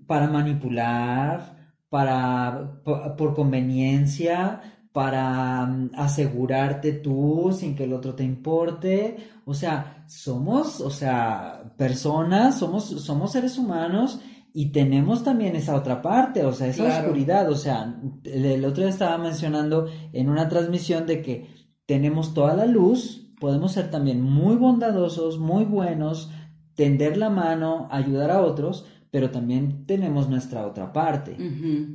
para 0.09 0.27
manipular, 0.27 1.75
para, 1.89 2.81
por 2.83 3.35
conveniencia, 3.35 4.72
para 4.93 5.67
mm, 5.67 5.91
asegurarte 5.95 6.93
tú 6.93 7.51
sin 7.53 7.75
que 7.75 7.85
el 7.85 7.93
otro 7.93 8.15
te 8.15 8.25
importe. 8.25 9.17
O 9.45 9.55
sea, 9.55 10.05
somos, 10.07 10.81
o 10.81 10.91
sea, 10.91 11.75
personas, 11.77 12.59
somos, 12.59 12.85
somos 12.85 13.33
seres 13.33 13.59
humanos 13.59 14.21
y 14.55 14.67
tenemos 14.67 15.25
también 15.25 15.57
esa 15.57 15.75
otra 15.75 16.03
parte, 16.03 16.45
o 16.45 16.53
sea, 16.53 16.67
esa 16.67 17.01
oscuridad. 17.01 17.51
O 17.51 17.57
sea, 17.57 17.99
el, 18.25 18.65
otro 18.65 18.83
día 18.83 18.91
estaba 18.91 19.19
mencionando 19.19 19.87
en 20.13 20.29
una 20.29 20.49
transmisión 20.49 21.07
de 21.07 21.23
que 21.23 21.49
tenemos 21.87 22.35
toda 22.35 22.55
la 22.55 22.67
luz, 22.67 23.33
podemos 23.41 23.73
ser 23.73 23.91
también 23.91 24.23
muy 24.23 24.57
bondadosos, 24.57 25.39
muy 25.39 25.65
buenos, 25.65 26.31
tender 26.75 27.17
la 27.17 27.31
mano, 27.31 27.89
ayudar 27.91 28.31
a 28.31 28.43
otros, 28.43 28.87
pero 29.13 29.31
también 29.31 29.85
tenemos 29.85 30.31
nuestra 30.31 30.67
otra 30.67 30.91
parte 30.91 31.37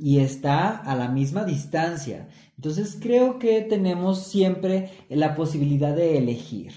y 0.00 0.20
está 0.20 0.68
a 0.76 0.94
la 0.94 1.08
misma 1.08 1.44
distancia. 1.44 2.28
Entonces 2.54 2.96
creo 3.02 3.40
que 3.40 3.60
tenemos 3.62 4.28
siempre 4.28 4.90
la 5.08 5.34
posibilidad 5.34 5.96
de 5.96 6.16
elegir. 6.16 6.72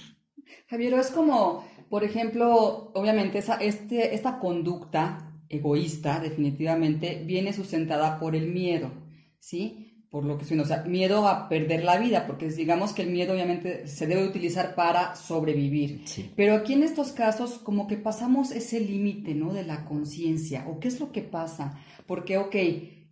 Javier, 0.68 0.96
es 0.96 1.12
como, 1.12 1.64
por 1.92 2.04
ejemplo, 2.04 2.92
obviamente 2.96 3.38
esa, 3.38 3.58
este, 3.58 4.16
esta 4.16 4.40
conducta 4.40 5.32
egoísta 5.48 6.20
definitivamente 6.20 7.24
viene 7.24 7.54
sustentada 7.54 8.20
por 8.20 8.36
el 8.36 8.52
miedo, 8.52 8.92
¿sí? 9.38 9.91
Por 10.12 10.26
lo 10.26 10.38
que 10.38 10.44
suena, 10.44 10.64
o 10.64 10.66
sea, 10.66 10.84
miedo 10.84 11.26
a 11.26 11.48
perder 11.48 11.86
la 11.86 11.98
vida, 11.98 12.28
porque 12.28 12.50
digamos 12.50 12.92
que 12.92 13.02
el 13.02 13.10
miedo 13.10 13.34
obviamente 13.34 13.88
se 13.88 14.08
debe 14.08 14.28
utilizar 14.28 14.76
para 14.76 15.16
sobrevivir. 15.16 16.04
Pero 16.36 16.54
aquí 16.54 16.74
en 16.74 16.84
estos 16.84 17.14
casos 17.14 17.60
como 17.60 17.88
que 17.88 17.96
pasamos 17.96 18.52
ese 18.52 18.82
límite, 18.82 19.34
¿no? 19.36 19.54
De 19.54 19.64
la 19.64 19.86
conciencia, 19.86 20.68
o 20.68 20.82
qué 20.82 20.90
es 20.90 21.00
lo 21.00 21.14
que 21.14 21.22
pasa, 21.22 21.80
porque, 22.06 22.38
ok, 22.38 22.56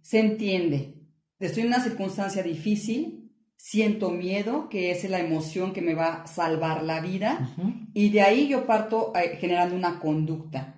se 0.01 0.19
entiende, 0.19 0.95
estoy 1.39 1.61
en 1.63 1.69
una 1.69 1.81
circunstancia 1.81 2.43
difícil, 2.43 3.18
siento 3.59 4.09
miedo, 4.09 4.69
que 4.69 4.89
es 4.89 5.07
la 5.09 5.19
emoción 5.19 5.73
que 5.73 5.81
me 5.81 5.93
va 5.93 6.23
a 6.23 6.27
salvar 6.27 6.81
la 6.81 7.01
vida, 7.01 7.53
y 7.93 8.09
de 8.09 8.21
ahí 8.21 8.47
yo 8.47 8.65
parto 8.65 9.11
eh, 9.15 9.37
generando 9.37 9.75
una 9.75 9.99
conducta. 9.99 10.75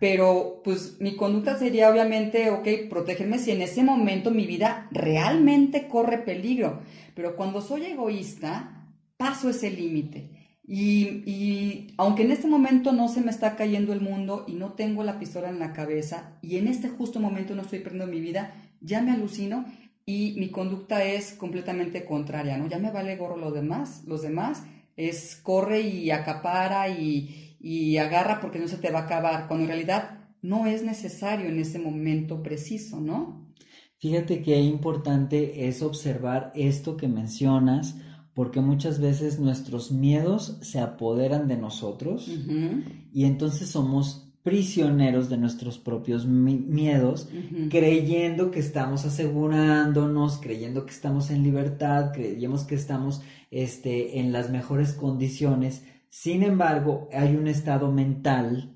Pero 0.00 0.60
pues 0.64 0.96
mi 1.00 1.16
conducta 1.16 1.56
sería 1.56 1.88
obviamente, 1.90 2.50
ok, 2.50 2.90
protegerme 2.90 3.38
si 3.38 3.52
en 3.52 3.62
ese 3.62 3.82
momento 3.84 4.30
mi 4.32 4.46
vida 4.46 4.88
realmente 4.90 5.86
corre 5.86 6.18
peligro. 6.18 6.82
Pero 7.14 7.36
cuando 7.36 7.60
soy 7.60 7.86
egoísta, 7.86 8.88
paso 9.16 9.48
ese 9.48 9.70
límite. 9.70 10.30
Y, 10.66 11.22
y, 11.26 11.94
aunque 11.98 12.22
en 12.22 12.32
este 12.32 12.48
momento 12.48 12.92
no 12.92 13.08
se 13.08 13.20
me 13.20 13.30
está 13.30 13.54
cayendo 13.54 13.92
el 13.92 14.00
mundo 14.00 14.44
y 14.48 14.54
no 14.54 14.72
tengo 14.72 15.04
la 15.04 15.18
pistola 15.18 15.50
en 15.50 15.58
la 15.58 15.72
cabeza 15.72 16.38
y 16.42 16.56
en 16.56 16.68
este 16.68 16.88
justo 16.88 17.20
momento 17.20 17.54
no 17.54 17.62
estoy 17.62 17.80
perdiendo 17.80 18.06
mi 18.06 18.20
vida, 18.20 18.54
ya 18.80 19.02
me 19.02 19.12
alucino 19.12 19.66
y 20.06 20.34
mi 20.38 20.50
conducta 20.50 21.04
es 21.04 21.32
completamente 21.32 22.04
contraria, 22.04 22.58
¿no? 22.58 22.68
Ya 22.68 22.78
me 22.78 22.90
vale 22.90 23.16
gorro 23.16 23.36
lo 23.36 23.50
demás, 23.50 24.04
los 24.06 24.22
demás 24.22 24.62
es 24.96 25.36
corre 25.36 25.80
y 25.80 26.10
acapara 26.10 26.88
y, 26.88 27.56
y 27.60 27.96
agarra 27.96 28.40
porque 28.40 28.58
no 28.58 28.68
se 28.68 28.76
te 28.76 28.90
va 28.90 29.00
a 29.00 29.04
acabar, 29.04 29.48
cuando 29.48 29.64
en 29.64 29.68
realidad 29.68 30.18
no 30.42 30.66
es 30.66 30.82
necesario 30.82 31.48
en 31.48 31.58
ese 31.58 31.78
momento 31.78 32.42
preciso, 32.42 33.00
¿no? 33.00 33.50
Fíjate 33.98 34.42
que 34.42 34.60
importante 34.60 35.66
es 35.66 35.80
observar 35.80 36.52
esto 36.54 36.98
que 36.98 37.08
mencionas, 37.08 37.96
porque 38.34 38.60
muchas 38.60 39.00
veces 39.00 39.38
nuestros 39.38 39.92
miedos 39.92 40.58
se 40.60 40.80
apoderan 40.80 41.48
de 41.48 41.56
nosotros 41.56 42.28
y 42.28 43.24
entonces 43.24 43.70
somos 43.70 44.33
prisioneros 44.44 45.30
de 45.30 45.38
nuestros 45.38 45.78
propios 45.78 46.26
miedos, 46.26 47.30
creyendo 47.70 48.50
que 48.50 48.60
estamos 48.60 49.06
asegurándonos, 49.06 50.36
creyendo 50.36 50.84
que 50.84 50.92
estamos 50.92 51.30
en 51.30 51.42
libertad, 51.42 52.12
creyendo 52.12 52.66
que 52.66 52.74
estamos 52.74 53.22
este, 53.50 54.20
en 54.20 54.32
las 54.32 54.50
mejores 54.50 54.92
condiciones. 54.92 55.82
Sin 56.10 56.42
embargo, 56.42 57.08
hay 57.12 57.36
un 57.36 57.48
estado 57.48 57.90
mental 57.90 58.70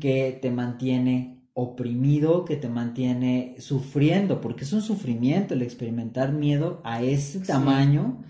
que 0.00 0.36
te 0.42 0.50
mantiene 0.50 1.44
oprimido, 1.54 2.44
que 2.44 2.56
te 2.56 2.68
mantiene 2.68 3.54
sufriendo, 3.58 4.40
porque 4.40 4.64
es 4.64 4.72
un 4.72 4.82
sufrimiento 4.82 5.54
el 5.54 5.62
experimentar 5.62 6.32
miedo 6.32 6.80
a 6.82 7.04
ese 7.04 7.38
tamaño. 7.38 8.24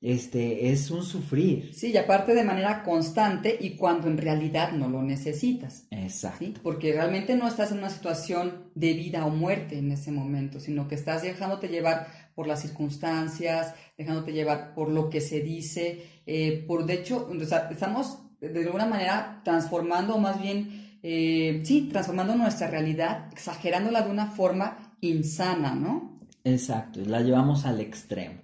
Este 0.00 0.70
es 0.70 0.90
un 0.90 1.02
sufrir. 1.02 1.74
Sí, 1.74 1.90
y 1.92 1.96
aparte 1.98 2.34
de 2.34 2.42
manera 2.42 2.82
constante 2.82 3.56
y 3.60 3.76
cuando 3.76 4.08
en 4.08 4.16
realidad 4.16 4.72
no 4.72 4.88
lo 4.88 5.02
necesitas. 5.02 5.86
Exacto. 5.90 6.60
Porque 6.62 6.92
realmente 6.92 7.36
no 7.36 7.46
estás 7.46 7.70
en 7.72 7.78
una 7.78 7.90
situación 7.90 8.70
de 8.74 8.94
vida 8.94 9.26
o 9.26 9.30
muerte 9.30 9.76
en 9.76 9.92
ese 9.92 10.10
momento, 10.10 10.58
sino 10.58 10.88
que 10.88 10.94
estás 10.94 11.22
dejándote 11.22 11.68
llevar 11.68 12.06
por 12.34 12.46
las 12.46 12.62
circunstancias, 12.62 13.74
dejándote 13.98 14.32
llevar 14.32 14.72
por 14.72 14.88
lo 14.88 15.10
que 15.10 15.20
se 15.20 15.40
dice, 15.40 16.02
eh, 16.24 16.64
por 16.66 16.86
de 16.86 16.94
hecho, 16.94 17.30
estamos 17.70 18.22
de 18.40 18.64
alguna 18.64 18.86
manera 18.86 19.42
transformando, 19.44 20.16
más 20.16 20.40
bien, 20.40 20.98
eh, 21.02 21.60
sí, 21.64 21.88
transformando 21.90 22.34
nuestra 22.36 22.68
realidad, 22.68 23.28
exagerándola 23.32 24.02
de 24.02 24.10
una 24.10 24.26
forma 24.28 24.96
insana, 25.02 25.74
¿no? 25.74 26.09
Exacto, 26.42 27.00
la 27.04 27.20
llevamos 27.20 27.66
al 27.66 27.80
extremo. 27.80 28.40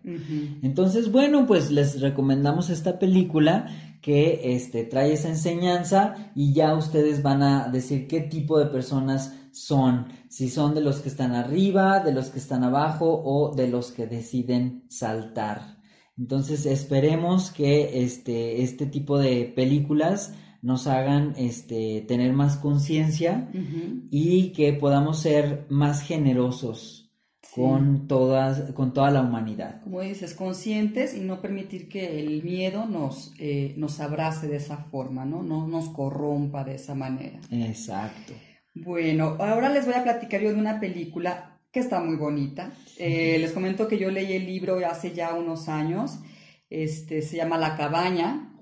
Entonces, 0.62 1.10
bueno, 1.10 1.46
pues 1.46 1.70
les 1.70 2.00
recomendamos 2.00 2.68
esta 2.68 2.98
película 2.98 3.68
que 4.02 4.54
este, 4.54 4.84
trae 4.84 5.14
esa 5.14 5.30
enseñanza 5.30 6.30
y 6.34 6.52
ya 6.52 6.74
ustedes 6.74 7.22
van 7.22 7.42
a 7.42 7.68
decir 7.68 8.06
qué 8.06 8.20
tipo 8.20 8.58
de 8.58 8.66
personas 8.66 9.34
son, 9.50 10.08
si 10.28 10.50
son 10.50 10.74
de 10.74 10.82
los 10.82 11.00
que 11.00 11.08
están 11.08 11.34
arriba, 11.34 12.00
de 12.00 12.12
los 12.12 12.28
que 12.28 12.38
están 12.38 12.64
abajo 12.64 13.22
o 13.24 13.54
de 13.54 13.68
los 13.68 13.92
que 13.92 14.06
deciden 14.06 14.84
saltar. 14.90 15.78
Entonces 16.18 16.66
esperemos 16.66 17.50
que 17.50 18.02
este, 18.02 18.62
este 18.62 18.84
tipo 18.84 19.18
de 19.18 19.50
películas 19.56 20.34
nos 20.60 20.86
hagan 20.86 21.32
este, 21.38 22.04
tener 22.06 22.34
más 22.34 22.58
conciencia 22.58 23.50
y 24.10 24.52
que 24.52 24.74
podamos 24.74 25.20
ser 25.20 25.66
más 25.70 26.02
generosos 26.02 27.05
con, 27.56 28.06
todas, 28.06 28.72
con 28.72 28.92
toda 28.92 29.10
la 29.10 29.22
humanidad. 29.22 29.80
Como 29.82 30.02
dices, 30.02 30.34
conscientes 30.34 31.14
y 31.14 31.20
no 31.20 31.40
permitir 31.40 31.88
que 31.88 32.20
el 32.20 32.42
miedo 32.42 32.84
nos, 32.86 33.32
eh, 33.38 33.72
nos 33.78 33.98
abrace 34.00 34.46
de 34.46 34.56
esa 34.56 34.76
forma, 34.76 35.24
¿no? 35.24 35.42
No 35.42 35.66
nos 35.66 35.88
corrompa 35.88 36.64
de 36.64 36.74
esa 36.74 36.94
manera. 36.94 37.40
Exacto. 37.50 38.34
Bueno, 38.74 39.36
ahora 39.38 39.70
les 39.70 39.86
voy 39.86 39.94
a 39.94 40.02
platicar 40.02 40.42
yo 40.42 40.50
de 40.50 40.60
una 40.60 40.78
película 40.80 41.58
que 41.72 41.80
está 41.80 41.98
muy 42.00 42.16
bonita. 42.16 42.72
Eh, 42.98 43.38
les 43.40 43.52
comento 43.52 43.88
que 43.88 43.98
yo 43.98 44.10
leí 44.10 44.34
el 44.34 44.46
libro 44.46 44.78
hace 44.86 45.12
ya 45.12 45.32
unos 45.32 45.68
años. 45.68 46.18
Este, 46.68 47.22
se 47.22 47.36
llama 47.36 47.56
La 47.56 47.76
cabaña. 47.76 48.52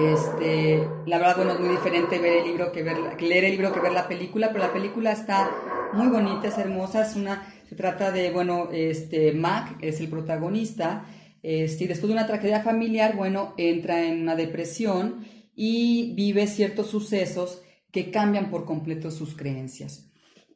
Este, 0.00 0.86
la 1.06 1.18
verdad, 1.18 1.36
bueno, 1.36 1.52
es 1.52 1.60
muy 1.60 1.70
diferente 1.70 2.18
ver 2.18 2.38
el 2.38 2.44
libro 2.44 2.70
que 2.70 2.82
ver, 2.82 3.20
leer 3.20 3.44
el 3.44 3.52
libro 3.52 3.72
que 3.72 3.80
ver 3.80 3.92
la 3.92 4.08
película, 4.08 4.48
pero 4.48 4.64
la 4.64 4.72
película 4.72 5.12
está 5.12 5.50
muy 5.92 6.08
bonita, 6.08 6.48
es 6.48 6.58
hermosa, 6.58 7.02
es 7.02 7.16
una 7.16 7.46
se 7.68 7.74
trata 7.74 8.10
de, 8.12 8.30
bueno, 8.30 8.68
este, 8.72 9.32
Mac 9.32 9.78
es 9.80 10.00
el 10.00 10.08
protagonista, 10.08 11.06
y 11.42 11.86
después 11.86 12.08
de 12.08 12.12
una 12.12 12.26
tragedia 12.26 12.60
familiar, 12.60 13.14
bueno, 13.14 13.54
entra 13.56 14.04
en 14.04 14.22
una 14.22 14.34
depresión 14.34 15.24
y 15.54 16.12
vive 16.14 16.48
ciertos 16.48 16.88
sucesos 16.88 17.62
que 17.92 18.10
cambian 18.10 18.50
por 18.50 18.64
completo 18.64 19.12
sus 19.12 19.36
creencias. 19.36 20.10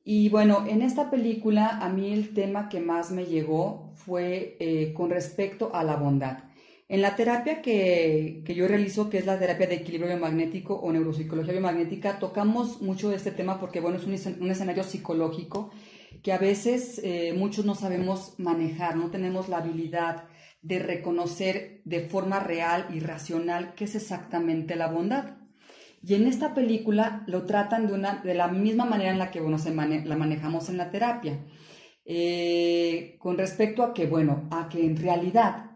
Y 0.05 0.29
bueno, 0.31 0.67
en 0.67 0.83
esta 0.83 1.09
película 1.09 1.79
a 1.81 1.88
mí 1.90 2.12
el 2.12 2.35
tema 2.35 2.69
que 2.69 2.81
más 2.81 3.12
me 3.12 3.26
llegó 3.26 3.93
fue 3.95 4.57
eh, 4.59 4.93
con 4.93 5.11
respecto 5.11 5.75
a 5.75 5.85
la 5.85 5.95
bondad. 5.95 6.45
En 6.88 7.02
la 7.02 7.14
terapia 7.14 7.62
que, 7.62 8.43
que, 8.45 8.55
yo 8.57 8.67
realizo, 8.67 9.09
que 9.09 9.19
es 9.19 9.26
la 9.26 9.38
terapia 9.38 9.69
de 9.69 9.76
equilibrio 9.76 10.09
biomagnético 10.09 10.75
o 10.75 10.90
neuropsicología 10.90 11.52
biomagnética, 11.52 12.19
tocamos 12.19 12.83
mucho 12.83 13.12
este 13.12 13.31
tema 13.31 13.61
porque, 13.61 13.79
bueno, 13.79 13.99
es 13.99 14.26
un 14.26 14.50
escenario 14.50 14.83
psicológico 14.83 15.71
que 16.23 16.33
a 16.33 16.39
veces 16.39 17.00
eh, 17.03 17.33
muchos 17.37 17.65
no 17.65 17.75
sabemos 17.75 18.35
manejar, 18.39 18.97
no 18.97 19.11
tenemos 19.11 19.49
la 19.49 19.59
habilidad 19.59 20.25
de 20.62 20.79
reconocer 20.79 21.81
de 21.85 22.00
forma 22.00 22.41
real 22.41 22.87
y 22.95 23.00
racional 23.00 23.75
qué 23.75 23.85
es 23.85 23.95
exactamente 23.95 24.77
la 24.77 24.89
bondad. 24.89 25.37
Y 26.03 26.15
en 26.15 26.27
esta 26.27 26.55
película 26.55 27.25
lo 27.27 27.45
tratan 27.45 27.87
de, 27.87 27.95
una, 27.95 28.17
de 28.23 28.35
la 28.35 28.49
misma 28.49 28.85
manera 28.85 29.11
en 29.11 29.19
la 29.19 29.31
que 29.31 29.41
bueno, 29.41 29.59
se 29.59 29.75
la 29.75 30.17
manejamos 30.17 30.69
en 30.69 30.77
la 30.77 30.91
terapia. 30.91 31.45
Eh, 32.05 33.17
con 33.19 33.39
respecto 33.39 33.83
a 33.83 33.93
que, 33.95 34.07
bueno, 34.07 34.49
a 34.50 34.69
que 34.69 34.85
en 34.85 34.97
realidad, 34.97 35.71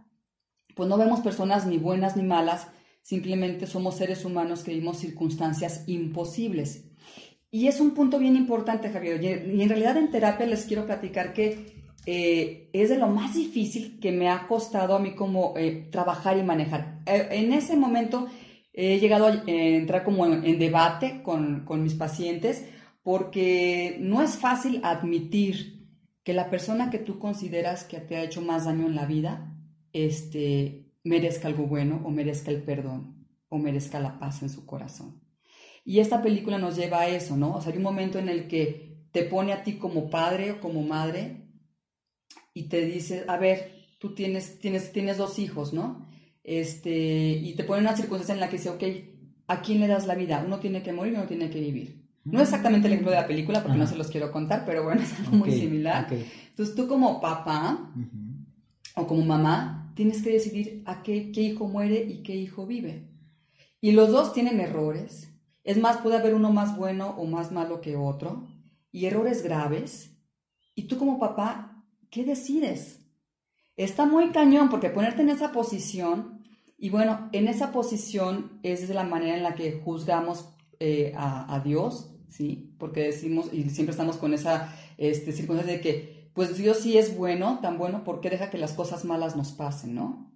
pues 0.75 0.89
no 0.89 0.97
vemos 0.97 1.21
personas 1.21 1.67
ni 1.67 1.79
buenas 1.79 2.17
ni 2.17 2.23
malas, 2.23 2.69
simplemente 3.03 3.67
somos 3.67 3.97
seres 3.97 4.25
humanos 4.25 4.63
que 4.63 4.73
vivimos 4.73 4.99
circunstancias 4.99 5.85
imposibles. 5.87 6.87
Y 7.55 7.69
es 7.69 7.79
un 7.79 7.93
punto 7.93 8.19
bien 8.19 8.35
importante, 8.35 8.91
Javier. 8.91 9.23
Y 9.23 9.63
en 9.63 9.69
realidad 9.69 9.97
en 9.97 10.11
terapia 10.11 10.45
les 10.45 10.65
quiero 10.65 10.87
platicar 10.87 11.33
que 11.33 11.77
eh, 12.05 12.69
es 12.73 12.89
de 12.89 12.99
lo 12.99 13.07
más 13.07 13.37
difícil 13.37 14.01
que 14.01 14.11
me 14.11 14.29
ha 14.29 14.49
costado 14.49 14.97
a 14.97 14.99
mí 14.99 15.15
como 15.15 15.55
eh, 15.57 15.87
trabajar 15.93 16.37
y 16.37 16.43
manejar. 16.43 17.03
Eh, 17.07 17.29
en 17.31 17.53
ese 17.53 17.77
momento 17.77 18.27
he 18.73 18.99
llegado 18.99 19.27
a 19.27 19.45
entrar 19.47 20.03
como 20.03 20.27
en, 20.27 20.59
debate 20.59 21.23
con, 21.23 21.65
con, 21.65 21.85
mis 21.85 21.95
pacientes 21.95 22.65
porque 23.05 23.99
no 24.01 24.21
es 24.21 24.37
fácil 24.37 24.81
admitir 24.83 25.87
que 26.25 26.33
la 26.33 26.51
persona 26.51 26.91
que 26.91 26.99
tú 26.99 27.21
consideras 27.21 27.85
que 27.85 28.01
te 28.01 28.17
ha 28.17 28.25
hecho 28.25 28.43
más 28.43 28.65
daño 28.65 28.87
en 28.87 28.97
la 28.97 29.07
vida 29.07 29.55
este, 29.93 30.91
merezca 31.05 31.47
algo 31.47 31.69
bueno 31.69 32.01
o 32.03 32.11
merezca 32.11 32.51
el 32.51 32.65
perdón 32.65 33.29
o 33.49 33.59
merezca 33.59 34.01
la 34.01 34.19
paz 34.19 34.43
en 34.43 34.49
su 34.49 34.67
corazón. 34.67 35.24
Y 35.85 36.01
esta 36.01 36.23
película 36.23 36.59
nos 36.59 36.77
lleva 36.77 37.01
a 37.01 37.09
eso, 37.09 37.37
¿no? 37.37 37.55
O 37.55 37.61
sea, 37.61 37.73
hay 37.73 37.79
un 37.79 37.85
momento 37.85 38.19
en 38.19 38.29
el 38.29 38.49
que 38.49 39.07
te 39.13 39.23
pone 39.25 39.53
a 39.53 39.63
ti 39.63 39.75
como 39.75 40.11
padre 40.11 40.53
o 40.53 40.61
como 40.61 40.83
madre 40.83 41.47
y 42.55 42.65
te 42.65 42.85
dice, 42.85 43.25
a 43.29 43.37
ver, 43.37 43.73
tú 43.99 44.15
tienes, 44.15 44.59
tienes, 44.59 44.93
tienes 44.93 45.19
dos 45.19 45.39
hijos, 45.39 45.73
¿no? 45.73 46.09
Este, 46.43 47.31
y 47.43 47.55
te 47.55 47.65
pone 47.65 47.83
una 47.83 47.97
circunstancia 47.97 48.35
en 48.35 48.41
la 48.41 48.49
que 48.49 48.57
dice, 48.57 48.71
ok, 48.71 48.83
¿a 49.47 49.61
quién 49.63 49.81
le 49.81 49.87
das 49.87 50.07
la 50.07 50.15
vida? 50.15 50.43
Uno 50.45 50.59
tiene 50.59 50.83
que 50.83 50.93
morir 50.93 51.13
y 51.13 51.17
uno 51.17 51.27
tiene 51.27 51.51
que 51.51 51.61
vivir. 51.61 52.05
No 52.25 52.41
exactamente 52.41 52.87
el 52.87 52.95
ejemplo 52.95 53.13
de 53.13 53.21
la 53.21 53.27
película 53.27 53.63
porque 53.63 53.79
no 53.79 53.87
se 53.87 53.97
los 53.97 54.09
quiero 54.09 54.33
contar, 54.33 54.65
pero 54.65 54.83
bueno, 54.83 55.03
es 55.03 55.13
algo 55.21 55.37
muy 55.37 55.53
similar. 55.53 56.07
Entonces 56.11 56.75
tú 56.75 56.89
como 56.89 57.21
papá 57.21 57.93
o 58.97 59.07
como 59.07 59.23
mamá 59.25 59.93
tienes 59.95 60.23
que 60.23 60.33
decidir 60.33 60.83
a 60.87 61.03
qué, 61.03 61.31
qué 61.33 61.43
hijo 61.43 61.69
muere 61.69 62.03
y 62.03 62.23
qué 62.23 62.35
hijo 62.35 62.67
vive. 62.67 63.11
Y 63.81 63.93
los 63.93 64.11
dos 64.11 64.33
tienen 64.33 64.61
errores, 64.61 65.34
es 65.65 65.79
más, 65.79 65.99
puede 65.99 66.17
haber 66.17 66.35
uno 66.35 66.53
más 66.53 66.77
bueno 66.77 67.15
o 67.19 67.25
más 67.25 67.51
malo 67.51 67.81
que 67.81 67.97
otro 67.97 68.47
y 68.93 69.07
errores 69.07 69.43
graves. 69.43 70.17
Y 70.75 70.85
tú 70.85 70.99
como 70.99 71.19
papá, 71.19 71.85
¿qué 72.11 72.25
decides? 72.25 73.01
Está 73.77 74.07
muy 74.07 74.31
cañón 74.31 74.69
porque 74.69 74.91
ponerte 74.91 75.23
en 75.23 75.31
esa 75.31 75.51
posición, 75.51 76.45
y 76.77 76.91
bueno, 76.91 77.29
en 77.33 77.49
esa 77.49 77.73
posición 77.73 78.61
es 78.63 78.89
la 78.91 79.05
manera 79.05 79.37
en 79.37 79.43
la 79.43 79.55
que 79.55 79.81
juzgamos 79.85 80.51
eh, 80.81 81.13
a, 81.17 81.61
Dios, 81.65 82.15
¿sí? 82.29 82.75
Porque 82.79 83.01
decimos, 83.01 83.53
y 83.53 83.71
siempre 83.71 83.93
estamos 83.93 84.17
con 84.17 84.35
esa 84.35 84.75
este, 84.99 85.33
circunstancia 85.33 85.77
de 85.77 85.81
que, 85.81 86.31
pues 86.35 86.57
Dios 86.59 86.79
sí 86.79 86.99
es 86.99 87.17
bueno, 87.17 87.61
tan 87.63 87.79
bueno, 87.79 88.05
¿por 88.05 88.21
qué 88.21 88.29
deja 88.29 88.51
que 88.51 88.59
las 88.59 88.75
cosas 88.75 89.05
malas 89.05 89.35
nos 89.35 89.53
pasen, 89.53 89.95
no? 89.95 90.34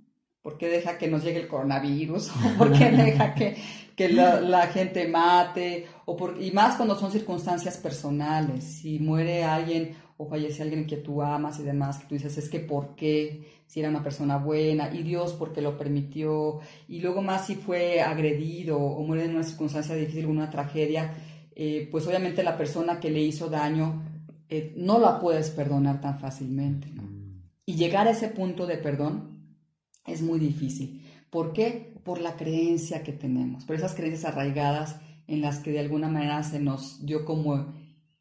¿Por 0.48 0.56
qué 0.56 0.68
deja 0.68 0.96
que 0.96 1.08
nos 1.08 1.22
llegue 1.22 1.40
el 1.40 1.46
coronavirus? 1.46 2.30
¿Por 2.56 2.72
qué 2.72 2.90
deja 2.90 3.34
que, 3.34 3.54
que 3.94 4.08
la, 4.08 4.66
gente 4.68 5.06
mate, 5.06 5.84
o 6.06 6.16
por, 6.16 6.42
y 6.42 6.52
más 6.52 6.76
cuando 6.76 6.98
son 6.98 7.12
circunstancias 7.12 7.76
personales, 7.76 8.64
si 8.64 8.98
muere 8.98 9.44
alguien 9.44 9.94
o 10.16 10.24
fallece 10.24 10.62
alguien 10.62 10.86
que 10.86 10.96
tú 10.96 11.20
amas 11.20 11.60
y 11.60 11.64
demás, 11.64 11.98
que 11.98 12.06
tú 12.06 12.14
dices, 12.14 12.38
es 12.38 12.48
que 12.48 12.60
¿por 12.60 12.94
qué? 12.94 13.60
Si 13.66 13.80
era 13.80 13.90
una 13.90 14.02
persona 14.02 14.38
buena, 14.38 14.90
y 14.90 15.02
Dios 15.02 15.34
porque 15.34 15.60
lo 15.60 15.76
permitió, 15.76 16.60
y 16.88 17.00
luego 17.00 17.20
más 17.20 17.46
si 17.46 17.54
fue 17.54 18.00
agredido 18.00 18.78
o 18.78 19.02
muere 19.04 19.26
en 19.26 19.34
una 19.34 19.44
circunstancia 19.44 19.94
difícil, 19.94 20.24
una 20.24 20.48
tragedia, 20.48 21.12
eh, 21.54 21.88
pues 21.90 22.06
obviamente 22.06 22.42
la 22.42 22.56
persona 22.56 23.00
que 23.00 23.10
le 23.10 23.20
hizo 23.20 23.50
daño 23.50 24.02
eh, 24.48 24.72
no 24.78 24.98
la 24.98 25.20
puedes 25.20 25.50
perdonar 25.50 26.00
tan 26.00 26.18
fácilmente. 26.18 26.88
Mm. 26.88 27.42
Y 27.66 27.74
llegar 27.74 28.08
a 28.08 28.12
ese 28.12 28.28
punto 28.28 28.66
de 28.66 28.78
perdón 28.78 29.37
es 30.08 30.22
muy 30.22 30.38
difícil. 30.38 31.02
¿Por 31.30 31.52
qué? 31.52 31.94
Por 32.04 32.20
la 32.20 32.36
creencia 32.36 33.02
que 33.02 33.12
tenemos, 33.12 33.64
por 33.64 33.76
esas 33.76 33.94
creencias 33.94 34.24
arraigadas 34.24 35.00
en 35.26 35.42
las 35.42 35.58
que 35.58 35.70
de 35.70 35.80
alguna 35.80 36.08
manera 36.08 36.42
se 36.42 36.58
nos 36.58 37.04
dio 37.04 37.24
como 37.24 37.74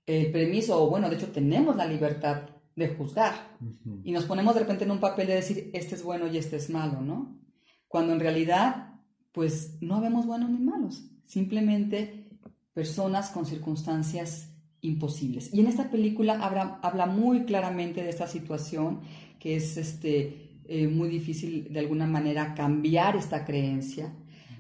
el 0.05 0.31
permiso, 0.31 0.81
o 0.81 0.89
bueno, 0.89 1.09
de 1.09 1.15
hecho 1.15 1.31
tenemos 1.31 1.75
la 1.75 1.85
libertad 1.85 2.49
de 2.75 2.89
juzgar 2.89 3.57
y 4.03 4.11
nos 4.11 4.25
ponemos 4.25 4.53
de 4.53 4.61
repente 4.61 4.83
en 4.83 4.91
un 4.91 4.99
papel 4.99 5.27
de 5.27 5.35
decir, 5.35 5.71
este 5.73 5.95
es 5.95 6.03
bueno 6.03 6.27
y 6.27 6.37
este 6.37 6.57
es 6.57 6.69
malo, 6.69 7.01
¿no? 7.01 7.39
Cuando 7.87 8.13
en 8.13 8.19
realidad, 8.19 8.99
pues 9.31 9.77
no 9.81 9.99
vemos 9.99 10.25
buenos 10.25 10.49
ni 10.49 10.59
malos, 10.59 11.09
simplemente 11.25 12.29
personas 12.73 13.31
con 13.31 13.45
circunstancias 13.45 14.53
imposibles. 14.81 15.53
Y 15.53 15.61
en 15.61 15.67
esta 15.67 15.89
película 15.89 16.33
habla, 16.43 16.79
habla 16.83 17.07
muy 17.07 17.45
claramente 17.45 18.03
de 18.03 18.09
esta 18.09 18.27
situación 18.27 19.01
que 19.39 19.55
es 19.55 19.77
este 19.77 20.46
eh, 20.67 20.87
muy 20.87 21.09
difícil 21.09 21.71
de 21.71 21.79
alguna 21.79 22.05
manera 22.05 22.53
cambiar 22.53 23.15
esta 23.15 23.45
creencia, 23.45 24.13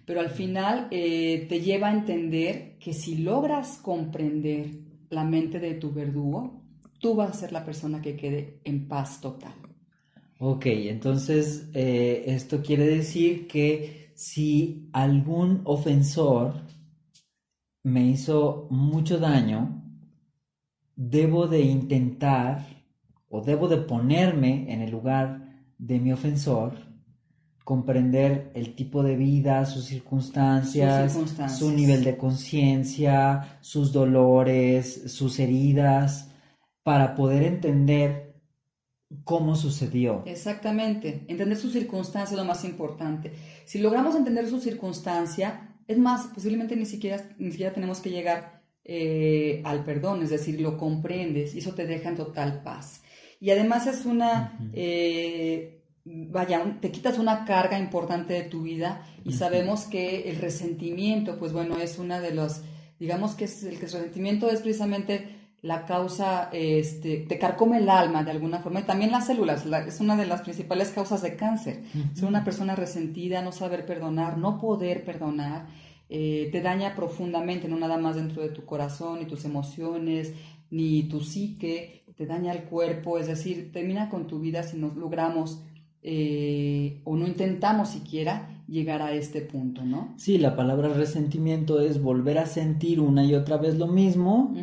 pero 0.05 0.19
al 0.19 0.29
final 0.29 0.87
eh, 0.91 1.45
te 1.49 1.61
lleva 1.61 1.89
a 1.89 1.93
entender 1.93 2.77
que 2.79 2.93
si 2.93 3.17
logras 3.17 3.79
comprender 3.81 4.69
la 5.09 5.23
mente 5.23 5.59
de 5.59 5.73
tu 5.73 5.91
verdugo, 5.91 6.63
tú 6.99 7.15
vas 7.15 7.31
a 7.31 7.39
ser 7.39 7.51
la 7.51 7.65
persona 7.65 8.01
que 8.01 8.15
quede 8.15 8.59
en 8.63 8.87
paz 8.87 9.21
total. 9.21 9.53
Ok, 10.39 10.65
entonces 10.67 11.69
eh, 11.73 12.23
esto 12.27 12.61
quiere 12.61 12.87
decir 12.87 13.47
que 13.47 14.11
si 14.13 14.89
algún 14.93 15.61
ofensor 15.63 16.53
me 17.83 18.07
hizo 18.07 18.67
mucho 18.69 19.17
daño, 19.17 19.83
debo 20.95 21.47
de 21.47 21.61
intentar 21.61 22.65
o 23.29 23.41
debo 23.41 23.67
de 23.67 23.77
ponerme 23.77 24.71
en 24.71 24.81
el 24.81 24.91
lugar 24.91 25.46
de 25.77 25.99
mi 25.99 26.11
ofensor, 26.11 26.73
comprender 27.63 28.51
el 28.53 28.75
tipo 28.75 29.03
de 29.03 29.15
vida, 29.15 29.65
sus 29.65 29.85
circunstancias, 29.85 31.17
su 31.57 31.71
nivel 31.71 32.03
de 32.03 32.17
conciencia, 32.17 33.57
sus 33.61 33.91
dolores, 33.91 35.11
sus 35.11 35.39
heridas, 35.39 36.29
para 36.83 37.15
poder 37.15 37.43
entender 37.43 38.35
cómo 39.23 39.55
sucedió. 39.55 40.23
Exactamente, 40.25 41.25
entender 41.27 41.57
su 41.57 41.69
circunstancia 41.69 42.35
es 42.35 42.39
lo 42.39 42.45
más 42.45 42.63
importante. 42.63 43.33
Si 43.65 43.79
logramos 43.79 44.15
entender 44.15 44.47
su 44.49 44.59
circunstancia, 44.59 45.75
es 45.87 45.97
más, 45.97 46.27
posiblemente 46.27 46.75
ni 46.75 46.85
siquiera, 46.85 47.29
ni 47.37 47.51
siquiera 47.51 47.73
tenemos 47.73 47.99
que 47.99 48.09
llegar 48.09 48.61
eh, 48.83 49.61
al 49.65 49.83
perdón, 49.83 50.23
es 50.23 50.29
decir, 50.29 50.61
lo 50.61 50.77
comprendes 50.77 51.55
y 51.55 51.59
eso 51.59 51.73
te 51.73 51.85
deja 51.85 52.09
en 52.09 52.15
total 52.15 52.61
paz. 52.63 53.01
Y 53.39 53.51
además 53.51 53.87
es 53.87 54.05
una, 54.05 54.57
eh, 54.73 55.83
vaya, 56.05 56.77
te 56.81 56.91
quitas 56.91 57.19
una 57.19 57.45
carga 57.45 57.77
importante 57.77 58.33
de 58.33 58.43
tu 58.43 58.63
vida 58.63 59.03
y 59.23 59.33
sabemos 59.33 59.85
que 59.85 60.29
el 60.29 60.37
resentimiento, 60.37 61.37
pues 61.37 61.53
bueno, 61.53 61.77
es 61.77 61.99
una 61.99 62.19
de 62.19 62.33
los, 62.33 62.61
digamos 62.99 63.35
que 63.35 63.45
es, 63.45 63.63
el, 63.63 63.79
resentimiento 63.79 64.49
es 64.49 64.61
precisamente 64.61 65.35
la 65.61 65.85
causa, 65.85 66.49
este, 66.51 67.25
te 67.27 67.37
carcome 67.37 67.77
el 67.77 67.89
alma 67.89 68.23
de 68.23 68.31
alguna 68.31 68.59
forma 68.59 68.79
y 68.79 68.83
también 68.83 69.11
las 69.11 69.27
células, 69.27 69.65
es 69.87 69.99
una 69.99 70.15
de 70.15 70.25
las 70.25 70.41
principales 70.41 70.89
causas 70.89 71.21
de 71.21 71.35
cáncer. 71.35 71.83
Ser 72.13 72.25
una 72.25 72.43
persona 72.43 72.75
resentida, 72.75 73.41
no 73.41 73.51
saber 73.51 73.85
perdonar, 73.85 74.37
no 74.37 74.59
poder 74.59 75.03
perdonar, 75.03 75.67
eh, 76.09 76.49
te 76.51 76.61
daña 76.61 76.95
profundamente, 76.95 77.67
no 77.67 77.77
nada 77.77 77.97
más 77.97 78.15
dentro 78.15 78.41
de 78.41 78.49
tu 78.49 78.65
corazón, 78.65 79.19
ni 79.19 79.25
tus 79.25 79.45
emociones, 79.45 80.33
ni 80.69 81.03
tu 81.03 81.21
psique, 81.21 82.03
te 82.17 82.25
daña 82.25 82.51
el 82.51 82.63
cuerpo, 82.63 83.19
es 83.19 83.27
decir, 83.27 83.71
termina 83.71 84.09
con 84.09 84.27
tu 84.27 84.39
vida 84.39 84.63
si 84.63 84.77
nos 84.77 84.95
logramos 84.95 85.61
eh, 86.01 87.01
o 87.03 87.15
no 87.15 87.27
intentamos 87.27 87.89
siquiera 87.89 88.63
llegar 88.67 89.01
a 89.01 89.13
este 89.13 89.41
punto, 89.41 89.83
¿no? 89.83 90.13
Sí, 90.17 90.37
la 90.37 90.55
palabra 90.55 90.89
resentimiento 90.89 91.79
es 91.79 92.01
volver 92.01 92.37
a 92.39 92.45
sentir 92.45 92.99
una 92.99 93.23
y 93.23 93.33
otra 93.33 93.57
vez 93.57 93.77
lo 93.77 93.87
mismo 93.87 94.53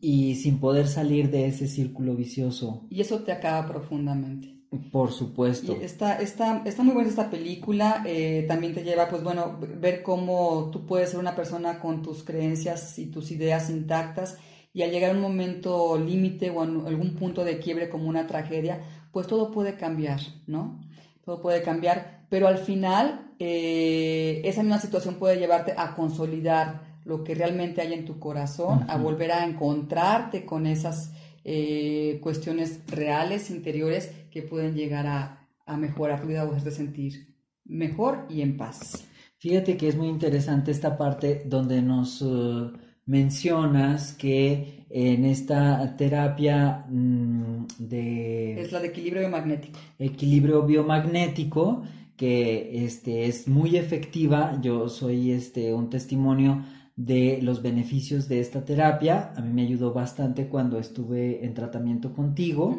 y 0.00 0.36
sin 0.36 0.58
poder 0.58 0.86
salir 0.86 1.30
de 1.30 1.46
ese 1.46 1.66
círculo 1.66 2.14
vicioso. 2.14 2.84
Y 2.90 3.00
eso 3.00 3.20
te 3.20 3.32
acaba 3.32 3.66
profundamente. 3.66 4.52
Por 4.90 5.12
supuesto. 5.12 5.76
está, 5.82 6.16
está, 6.16 6.62
está 6.64 6.82
muy 6.82 6.94
buena 6.94 7.10
esta 7.10 7.30
película, 7.30 8.02
eh, 8.06 8.46
también 8.48 8.74
te 8.74 8.82
lleva, 8.82 9.06
pues 9.08 9.22
bueno, 9.22 9.58
ver 9.60 10.02
cómo 10.02 10.70
tú 10.72 10.86
puedes 10.86 11.10
ser 11.10 11.20
una 11.20 11.36
persona 11.36 11.78
con 11.78 12.00
tus 12.00 12.22
creencias 12.22 12.98
y 12.98 13.06
tus 13.06 13.30
ideas 13.32 13.68
intactas 13.68 14.38
y 14.72 14.82
al 14.82 14.90
llegar 14.90 15.10
a 15.10 15.14
un 15.14 15.20
momento 15.20 15.98
límite 15.98 16.50
o 16.50 16.60
a 16.60 16.64
algún 16.64 17.14
punto 17.14 17.44
de 17.44 17.58
quiebre 17.58 17.88
como 17.88 18.08
una 18.08 18.26
tragedia, 18.26 18.80
pues 19.12 19.26
todo 19.26 19.50
puede 19.50 19.76
cambiar, 19.76 20.20
¿no? 20.46 20.80
Todo 21.24 21.40
puede 21.40 21.62
cambiar, 21.62 22.26
pero 22.30 22.48
al 22.48 22.58
final 22.58 23.32
eh, 23.38 24.40
esa 24.44 24.62
misma 24.62 24.80
situación 24.80 25.16
puede 25.16 25.38
llevarte 25.38 25.74
a 25.76 25.94
consolidar 25.94 26.92
lo 27.04 27.24
que 27.24 27.34
realmente 27.34 27.80
hay 27.80 27.92
en 27.92 28.04
tu 28.04 28.18
corazón, 28.18 28.86
a 28.88 28.96
volver 28.96 29.32
a 29.32 29.44
encontrarte 29.44 30.44
con 30.44 30.66
esas 30.66 31.12
eh, 31.44 32.20
cuestiones 32.22 32.80
reales, 32.86 33.50
interiores, 33.50 34.10
que 34.30 34.42
pueden 34.42 34.74
llegar 34.74 35.06
a, 35.06 35.48
a 35.66 35.76
mejorar 35.76 36.20
tu 36.20 36.28
vida 36.28 36.44
o 36.44 36.52
hacerte 36.52 36.70
sentir 36.70 37.36
mejor 37.64 38.26
y 38.28 38.42
en 38.42 38.56
paz. 38.56 39.04
Fíjate 39.38 39.76
que 39.76 39.88
es 39.88 39.96
muy 39.96 40.08
interesante 40.08 40.70
esta 40.70 40.96
parte 40.96 41.42
donde 41.46 41.82
nos 41.82 42.22
uh, 42.22 42.72
mencionas 43.06 44.12
que 44.12 44.84
en 44.90 45.24
esta 45.24 45.96
terapia 45.96 46.84
mm, 46.88 47.66
de... 47.78 48.60
Es 48.60 48.72
la 48.72 48.80
de 48.80 48.88
equilibrio 48.88 49.22
biomagnético. 49.22 49.78
Equilibrio 49.98 50.62
biomagnético, 50.64 51.82
que 52.16 52.84
este, 52.84 53.26
es 53.26 53.48
muy 53.48 53.76
efectiva. 53.76 54.58
Yo 54.60 54.88
soy 54.88 55.32
este, 55.32 55.72
un 55.72 55.88
testimonio 55.88 56.64
de 56.94 57.40
los 57.42 57.62
beneficios 57.62 58.28
de 58.28 58.40
esta 58.40 58.64
terapia. 58.64 59.32
A 59.34 59.40
mí 59.40 59.50
me 59.52 59.62
ayudó 59.62 59.92
bastante 59.92 60.48
cuando 60.48 60.78
estuve 60.78 61.44
en 61.44 61.54
tratamiento 61.54 62.12
contigo. 62.12 62.78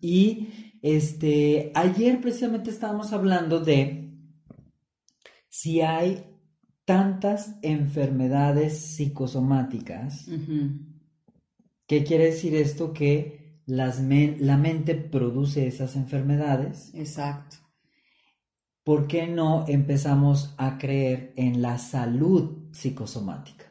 Y 0.00 0.48
este, 0.82 1.70
ayer 1.74 2.20
precisamente 2.20 2.70
estábamos 2.70 3.12
hablando 3.12 3.60
de 3.60 4.10
si 5.48 5.80
hay 5.80 6.24
tantas 6.86 7.56
enfermedades 7.60 8.78
psicosomáticas. 8.78 10.26
¿Qué 11.86 12.04
quiere 12.04 12.26
decir 12.26 12.54
esto? 12.54 12.94
Que 12.94 13.60
las 13.66 14.00
la 14.00 14.56
mente 14.56 14.94
produce 14.94 15.66
esas 15.66 15.96
enfermedades. 15.96 16.92
Exacto. 16.94 17.56
¿Por 18.84 19.08
qué 19.08 19.26
no 19.26 19.64
empezamos 19.66 20.54
a 20.56 20.78
creer 20.78 21.32
en 21.36 21.60
la 21.60 21.76
salud 21.76 22.68
psicosomática? 22.70 23.66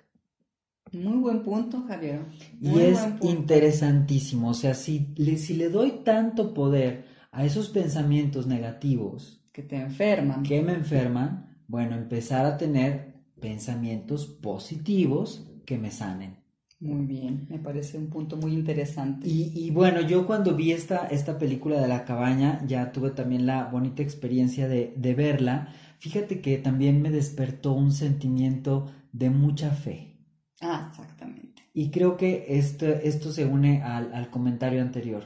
Muy 0.91 1.17
buen 1.17 1.41
punto, 1.41 1.83
Javier. 1.87 2.25
y 2.61 2.79
es 2.79 2.99
interesantísimo. 3.21 4.49
O 4.49 4.53
sea, 4.53 4.73
si 4.73 5.13
le, 5.15 5.37
si 5.37 5.55
le 5.55 5.69
doy 5.69 6.01
tanto 6.03 6.53
poder 6.53 7.05
a 7.31 7.45
esos 7.45 7.69
pensamientos 7.69 8.45
negativos. 8.45 9.41
Que 9.51 9.63
te 9.63 9.77
enferman. 9.77 10.43
Que 10.43 10.61
me 10.61 10.73
enferman, 10.73 11.44
bueno, 11.67 11.95
empezar 11.95 12.45
a 12.45 12.57
tener 12.57 13.15
pensamientos 13.39 14.25
positivos 14.25 15.47
que 15.65 15.77
me 15.77 15.91
sanen. 15.91 16.45
Muy 16.79 17.05
bien, 17.05 17.47
me 17.49 17.57
parece 17.57 17.97
un 17.97 18.09
punto 18.09 18.37
muy 18.37 18.53
interesante. 18.53 19.27
Y, 19.27 19.71
bueno, 19.71 20.01
yo 20.01 20.27
cuando 20.27 20.55
vi 20.55 20.71
esta, 20.71 21.07
esta 21.07 21.39
película 21.39 21.81
de 21.81 21.87
la 21.87 22.03
cabaña, 22.03 22.61
ya 22.67 22.91
tuve 22.91 23.11
también 23.11 23.45
la 23.45 23.65
bonita 23.65 24.03
experiencia 24.03 24.67
de, 24.67 24.93
verla. 25.15 25.73
Fíjate 25.99 26.41
que 26.41 26.57
también 26.57 27.01
me 27.01 27.09
despertó 27.09 27.73
un 27.73 27.91
sentimiento 27.91 28.91
de 29.13 29.29
mucha 29.29 29.71
fe. 29.71 30.17
Ah, 30.61 30.87
exactamente. 30.91 31.63
Y 31.73 31.91
creo 31.91 32.17
que 32.17 32.45
esto, 32.49 32.85
esto 32.87 33.31
se 33.31 33.45
une 33.45 33.81
al, 33.81 34.13
al 34.13 34.29
comentario 34.29 34.81
anterior. 34.81 35.23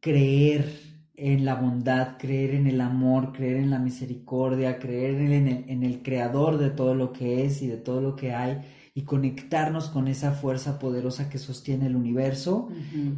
Creer 0.00 0.91
en 1.14 1.44
la 1.44 1.54
bondad, 1.54 2.16
creer 2.18 2.54
en 2.54 2.66
el 2.66 2.80
amor, 2.80 3.32
creer 3.32 3.56
en 3.56 3.70
la 3.70 3.78
misericordia, 3.78 4.78
creer 4.78 5.16
en 5.16 5.48
el, 5.48 5.64
en 5.68 5.82
el 5.82 6.02
creador 6.02 6.58
de 6.58 6.70
todo 6.70 6.94
lo 6.94 7.12
que 7.12 7.44
es 7.44 7.62
y 7.62 7.66
de 7.66 7.76
todo 7.76 8.00
lo 8.00 8.16
que 8.16 8.32
hay 8.34 8.62
y 8.94 9.02
conectarnos 9.02 9.88
con 9.88 10.06
esa 10.06 10.32
fuerza 10.32 10.78
poderosa 10.78 11.30
que 11.30 11.38
sostiene 11.38 11.86
el 11.86 11.96
universo, 11.96 12.68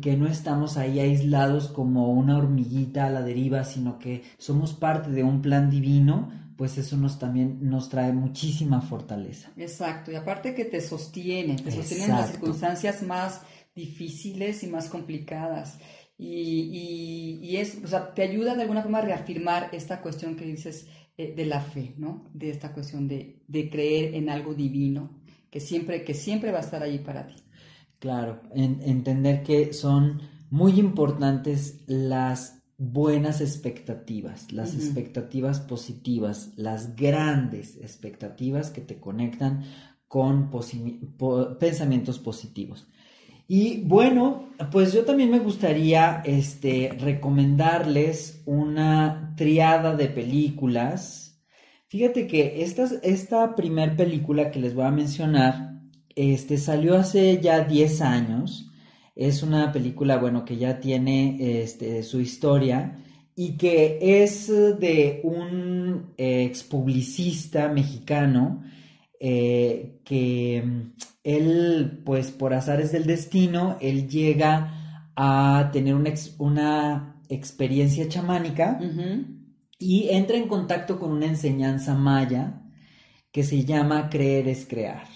que 0.00 0.16
no 0.16 0.28
estamos 0.28 0.76
ahí 0.76 1.00
aislados 1.00 1.66
como 1.68 2.12
una 2.12 2.38
hormiguita 2.38 3.06
a 3.06 3.10
la 3.10 3.22
deriva, 3.22 3.64
sino 3.64 3.98
que 3.98 4.22
somos 4.38 4.72
parte 4.72 5.10
de 5.10 5.24
un 5.24 5.42
plan 5.42 5.70
divino, 5.70 6.30
pues 6.56 6.78
eso 6.78 6.96
nos 6.96 7.18
también 7.18 7.58
nos 7.62 7.88
trae 7.88 8.12
muchísima 8.12 8.80
fortaleza. 8.82 9.50
Exacto, 9.56 10.12
y 10.12 10.14
aparte 10.14 10.54
que 10.54 10.64
te 10.64 10.80
sostiene, 10.80 11.56
te 11.56 11.72
sostiene 11.72 12.04
en 12.04 12.10
las 12.10 12.30
circunstancias 12.30 13.02
más 13.02 13.42
difíciles 13.74 14.62
y 14.62 14.68
más 14.68 14.88
complicadas. 14.88 15.78
Y, 16.16 17.40
y, 17.42 17.56
es, 17.56 17.80
o 17.82 17.88
sea, 17.88 18.14
te 18.14 18.22
ayuda 18.22 18.54
de 18.54 18.62
alguna 18.62 18.82
forma 18.82 18.98
a 18.98 19.02
reafirmar 19.02 19.70
esta 19.72 20.00
cuestión 20.00 20.36
que 20.36 20.44
dices 20.44 20.86
eh, 21.16 21.34
de 21.34 21.46
la 21.46 21.60
fe, 21.60 21.94
¿no? 21.96 22.30
De 22.32 22.50
esta 22.50 22.72
cuestión 22.72 23.08
de, 23.08 23.42
de 23.48 23.68
creer 23.68 24.14
en 24.14 24.30
algo 24.30 24.54
divino 24.54 25.22
que 25.50 25.60
siempre, 25.60 26.04
que 26.04 26.14
siempre 26.14 26.50
va 26.50 26.58
a 26.58 26.62
estar 26.62 26.82
allí 26.82 26.98
para 26.98 27.26
ti. 27.26 27.34
Claro, 28.00 28.42
entender 28.54 29.42
que 29.42 29.72
son 29.72 30.20
muy 30.50 30.78
importantes 30.80 31.84
las 31.86 32.62
buenas 32.76 33.40
expectativas, 33.40 34.52
las 34.52 34.74
expectativas 34.74 35.60
positivas, 35.60 36.50
las 36.56 36.96
grandes 36.96 37.76
expectativas 37.76 38.70
que 38.70 38.80
te 38.80 38.98
conectan 38.98 39.64
con 40.08 40.50
pensamientos 41.58 42.18
positivos. 42.18 42.88
Y 43.46 43.82
bueno, 43.82 44.48
pues 44.72 44.92
yo 44.92 45.04
también 45.04 45.30
me 45.30 45.38
gustaría 45.38 46.22
este, 46.24 46.96
recomendarles 46.98 48.42
una 48.46 49.34
triada 49.36 49.94
de 49.94 50.08
películas 50.08 51.24
Fíjate 51.94 52.26
que 52.26 52.64
esta, 52.64 52.88
esta 53.04 53.54
primer 53.54 53.94
película 53.94 54.50
que 54.50 54.58
les 54.58 54.74
voy 54.74 54.84
a 54.84 54.90
mencionar 54.90 55.80
este, 56.16 56.58
salió 56.58 56.96
hace 56.96 57.40
ya 57.40 57.60
10 57.60 58.00
años. 58.00 58.68
Es 59.14 59.44
una 59.44 59.70
película, 59.70 60.16
bueno, 60.16 60.44
que 60.44 60.56
ya 60.56 60.80
tiene 60.80 61.62
este, 61.62 62.02
su 62.02 62.20
historia 62.20 62.98
y 63.36 63.56
que 63.56 63.98
es 64.00 64.48
de 64.48 65.20
un 65.22 66.14
ex 66.16 66.64
publicista 66.64 67.68
mexicano 67.68 68.64
eh, 69.26 70.02
que 70.04 70.62
él, 71.22 72.02
pues 72.04 72.30
por 72.30 72.52
azares 72.52 72.92
del 72.92 73.06
destino, 73.06 73.78
él 73.80 74.06
llega 74.06 75.08
a 75.16 75.70
tener 75.72 75.94
una, 75.94 76.12
una 76.36 77.22
experiencia 77.30 78.06
chamánica 78.06 78.78
y 79.78 80.10
entra 80.10 80.36
en 80.36 80.46
contacto 80.46 80.98
con 80.98 81.10
una 81.10 81.24
enseñanza 81.24 81.94
maya 81.94 82.60
que 83.32 83.44
se 83.44 83.64
llama 83.64 84.10
Creer 84.10 84.46
es 84.46 84.66
Crear. 84.66 85.08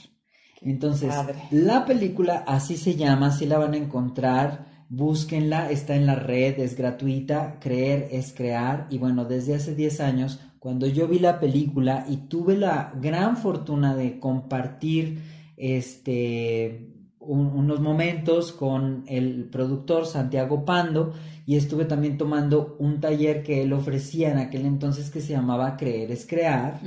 Entonces, 0.62 1.12
la 1.50 1.84
película 1.84 2.44
así 2.46 2.78
se 2.78 2.96
llama, 2.96 3.26
así 3.26 3.44
la 3.44 3.58
van 3.58 3.74
a 3.74 3.76
encontrar, 3.76 4.86
búsquenla, 4.88 5.70
está 5.70 5.96
en 5.96 6.06
la 6.06 6.14
red, 6.14 6.58
es 6.60 6.78
gratuita, 6.78 7.58
Creer 7.60 8.08
es 8.10 8.32
Crear. 8.32 8.86
Y 8.88 8.96
bueno, 8.96 9.26
desde 9.26 9.54
hace 9.54 9.74
10 9.74 10.00
años, 10.00 10.40
cuando 10.58 10.86
yo 10.86 11.08
vi 11.08 11.18
la 11.18 11.38
película 11.40 12.04
y 12.08 12.16
tuve 12.28 12.56
la 12.56 12.92
gran 13.00 13.36
fortuna 13.36 13.94
de 13.94 14.18
compartir 14.18 15.22
este 15.56 16.94
unos 17.20 17.80
momentos 17.80 18.52
con 18.52 19.04
el 19.06 19.44
productor 19.50 20.06
Santiago 20.06 20.64
Pando 20.64 21.12
y 21.44 21.56
estuve 21.56 21.84
también 21.84 22.16
tomando 22.16 22.76
un 22.78 23.00
taller 23.00 23.42
que 23.42 23.62
él 23.62 23.72
ofrecía 23.74 24.30
en 24.30 24.38
aquel 24.38 24.64
entonces 24.64 25.10
que 25.10 25.20
se 25.20 25.32
llamaba 25.34 25.76
Creer 25.76 26.10
es 26.10 26.26
Crear. 26.26 26.80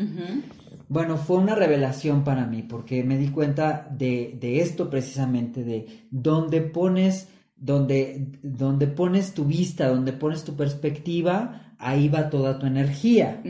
Bueno, 0.87 1.17
fue 1.17 1.37
una 1.37 1.55
revelación 1.55 2.23
para 2.23 2.45
mí 2.47 2.63
porque 2.63 3.03
me 3.03 3.17
di 3.17 3.29
cuenta 3.29 3.87
de, 3.89 4.37
esto 4.41 4.89
precisamente, 4.89 5.63
de 5.63 6.07
dónde 6.09 6.61
pones, 6.61 7.29
donde, 7.55 8.39
donde 8.41 8.87
pones 8.87 9.33
tu 9.33 9.45
vista, 9.45 9.87
donde 9.87 10.11
pones 10.11 10.43
tu 10.43 10.55
perspectiva, 10.55 11.70
ahí 11.81 12.07
va 12.07 12.29
toda 12.29 12.59
tu 12.59 12.65
energía. 12.65 13.41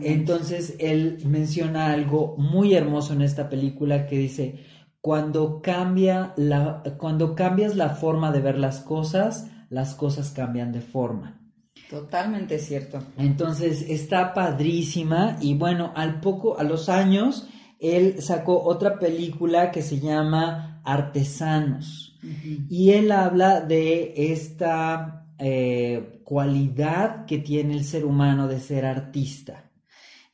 Entonces, 0.00 0.76
él 0.78 1.18
menciona 1.26 1.92
algo 1.92 2.36
muy 2.38 2.74
hermoso 2.74 3.12
en 3.12 3.22
esta 3.22 3.48
película 3.48 4.06
que 4.06 4.16
dice, 4.16 4.64
cuando, 5.00 5.60
cambia 5.60 6.32
la, 6.36 6.82
cuando 6.98 7.34
cambias 7.34 7.76
la 7.76 7.90
forma 7.90 8.32
de 8.32 8.40
ver 8.40 8.58
las 8.58 8.80
cosas, 8.80 9.50
las 9.70 9.94
cosas 9.94 10.30
cambian 10.30 10.72
de 10.72 10.80
forma. 10.80 11.40
Totalmente 11.90 12.58
cierto. 12.58 13.02
Entonces 13.16 13.82
está 13.88 14.34
padrísima 14.34 15.38
y 15.40 15.54
bueno, 15.54 15.92
al 15.96 16.20
poco, 16.20 16.58
a 16.58 16.62
los 16.62 16.88
años, 16.88 17.48
él 17.80 18.20
sacó 18.20 18.62
otra 18.62 18.98
película 18.98 19.70
que 19.70 19.82
se 19.82 19.98
llama 19.98 20.80
Artesanos 20.84 22.18
y 22.68 22.90
él 22.90 23.12
habla 23.12 23.60
de 23.60 24.12
esta 24.32 25.26
eh, 25.38 26.17
cualidad 26.28 27.24
que 27.24 27.38
tiene 27.38 27.72
el 27.72 27.84
ser 27.84 28.04
humano 28.04 28.48
de 28.48 28.60
ser 28.60 28.84
artista. 28.84 29.70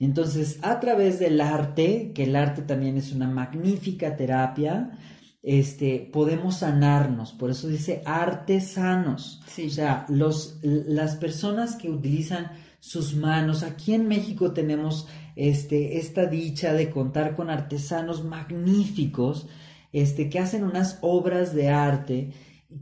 Entonces, 0.00 0.58
a 0.62 0.80
través 0.80 1.20
del 1.20 1.40
arte, 1.40 2.10
que 2.12 2.24
el 2.24 2.34
arte 2.34 2.62
también 2.62 2.96
es 2.96 3.12
una 3.12 3.28
magnífica 3.28 4.16
terapia, 4.16 4.98
este, 5.40 6.10
podemos 6.12 6.56
sanarnos, 6.56 7.32
por 7.32 7.50
eso 7.52 7.68
dice 7.68 8.02
artesanos. 8.06 9.40
O 9.64 9.70
sea, 9.70 10.04
los, 10.08 10.58
las 10.62 11.14
personas 11.14 11.76
que 11.76 11.90
utilizan 11.90 12.50
sus 12.80 13.14
manos, 13.14 13.62
aquí 13.62 13.94
en 13.94 14.08
México 14.08 14.52
tenemos 14.52 15.06
este, 15.36 15.98
esta 15.98 16.26
dicha 16.26 16.72
de 16.72 16.90
contar 16.90 17.36
con 17.36 17.50
artesanos 17.50 18.24
magníficos, 18.24 19.46
este, 19.92 20.28
que 20.28 20.40
hacen 20.40 20.64
unas 20.64 20.98
obras 21.02 21.54
de 21.54 21.68
arte, 21.68 22.32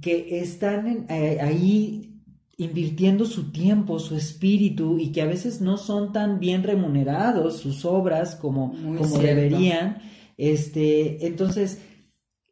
que 0.01 0.41
están 0.41 1.05
eh, 1.11 1.39
ahí 1.43 2.12
invirtiendo 2.57 3.25
su 3.25 3.51
tiempo, 3.51 3.99
su 3.99 4.17
espíritu 4.17 4.99
y 4.99 5.13
que 5.13 5.23
a 5.23 5.27
veces 5.27 5.61
no 5.61 5.79
son 5.79 6.13
tan 6.13 6.39
bien 6.39 6.63
remunerados 6.63 7.59
sus 7.59 7.85
obras 7.85 8.37
como, 8.37 8.73
como 8.73 9.19
deberían. 9.19 10.03
Este, 10.37 11.27
entonces, 11.27 11.81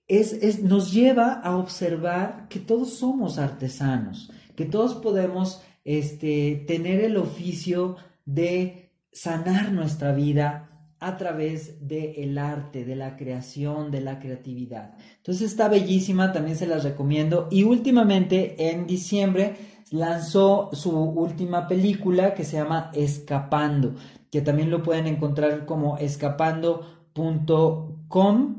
es, 0.09 0.63
nos 0.63 0.93
lleva 0.93 1.35
a 1.35 1.57
observar 1.57 2.47
que 2.49 2.59
todos 2.59 2.95
somos 2.95 3.39
artesanos, 3.39 4.31
que 4.57 4.65
todos 4.65 4.95
podemos 4.95 5.63
este, 5.85 6.65
tener 6.67 7.01
el 7.01 7.17
oficio 7.17 7.97
de 8.25 8.91
sanar 9.13 9.73
nuestra 9.73 10.13
vida 10.13 10.67
a 10.99 11.17
través 11.17 11.87
del 11.87 12.37
arte, 12.37 12.85
de 12.85 12.95
la 12.95 13.17
creación, 13.17 13.91
de 13.91 14.03
la 14.03 14.19
creatividad. 14.19 14.95
Entonces 15.17 15.51
está 15.51 15.69
bellísima, 15.69 16.33
también 16.33 16.57
se 16.57 16.67
las 16.67 16.85
recomiendo. 16.85 17.49
Y 17.51 17.63
últimamente, 17.63 18.71
en 18.71 18.87
diciembre, 18.87 19.57
lanzó 19.91 20.71
su 20.73 20.99
última 20.99 21.67
película 21.67 22.35
que 22.35 22.45
se 22.45 22.57
llama 22.57 22.91
Escapando, 22.95 23.95
que 24.31 24.41
también 24.41 24.71
lo 24.71 24.83
pueden 24.83 25.07
encontrar 25.07 25.67
como 25.67 25.99
escapando.com 25.99 28.57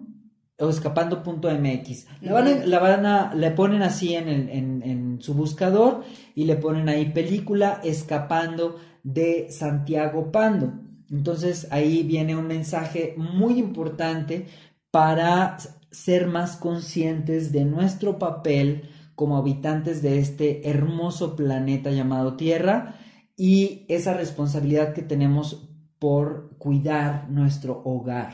o 0.60 0.70
escapando.mx. 0.70 2.08
La 2.22 2.34
van, 2.34 2.70
la 2.70 2.80
van 2.80 3.06
a, 3.06 3.34
le 3.34 3.52
ponen 3.52 3.82
así 3.82 4.16
en, 4.16 4.28
en, 4.30 5.22
su 5.22 5.34
buscador 5.34 6.04
y 6.34 6.46
le 6.46 6.56
ponen 6.56 6.90
ahí 6.90 7.12
película 7.12 7.80
Escapando 7.84 8.78
de 9.04 9.52
Santiago 9.52 10.32
Pando. 10.32 10.74
Entonces 11.12 11.68
ahí 11.70 12.02
viene 12.04 12.36
un 12.36 12.48
mensaje 12.48 13.14
muy 13.18 13.60
importante 13.60 14.48
para 14.90 15.58
ser 15.92 16.28
más 16.28 16.58
conscientes 16.58 17.52
de 17.52 17.66
nuestro 17.66 18.18
papel 18.18 18.90
como 19.22 19.38
habitantes 19.38 20.02
de 20.02 20.18
este 20.18 20.68
hermoso 20.68 21.36
planeta 21.36 21.92
llamado 21.92 22.38
Tierra 22.38 22.96
y 23.38 23.86
esa 23.88 24.16
responsabilidad 24.16 24.96
que 24.96 25.04
tenemos 25.04 25.70
por 26.00 26.58
cuidar 26.58 27.30
nuestro 27.30 27.84
hogar. 27.86 28.34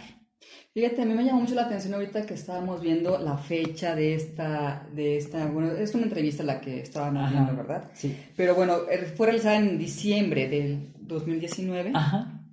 Fíjate, 0.73 1.01
a 1.01 1.05
mí 1.05 1.13
me 1.13 1.25
llamó 1.25 1.41
mucho 1.41 1.55
la 1.55 1.63
atención 1.63 1.93
ahorita 1.93 2.25
que 2.25 2.35
estábamos 2.35 2.79
viendo 2.79 3.17
la 3.17 3.37
fecha 3.37 3.95
de 3.95 4.15
esta, 4.15 4.87
de 4.95 5.17
esta, 5.17 5.47
bueno, 5.47 5.73
es 5.73 5.93
una 5.93 6.05
entrevista 6.05 6.41
la 6.43 6.61
que 6.61 6.79
estábamos 6.79 7.31
viendo, 7.31 7.53
¿verdad? 7.53 7.91
Sí. 7.93 8.15
Pero 8.37 8.55
bueno, 8.55 8.87
er, 8.89 9.07
fue 9.07 9.27
realizada 9.27 9.57
en 9.57 9.77
diciembre 9.77 10.47
del 10.47 10.93
2019. 11.01 11.91
Ajá. 11.95 12.45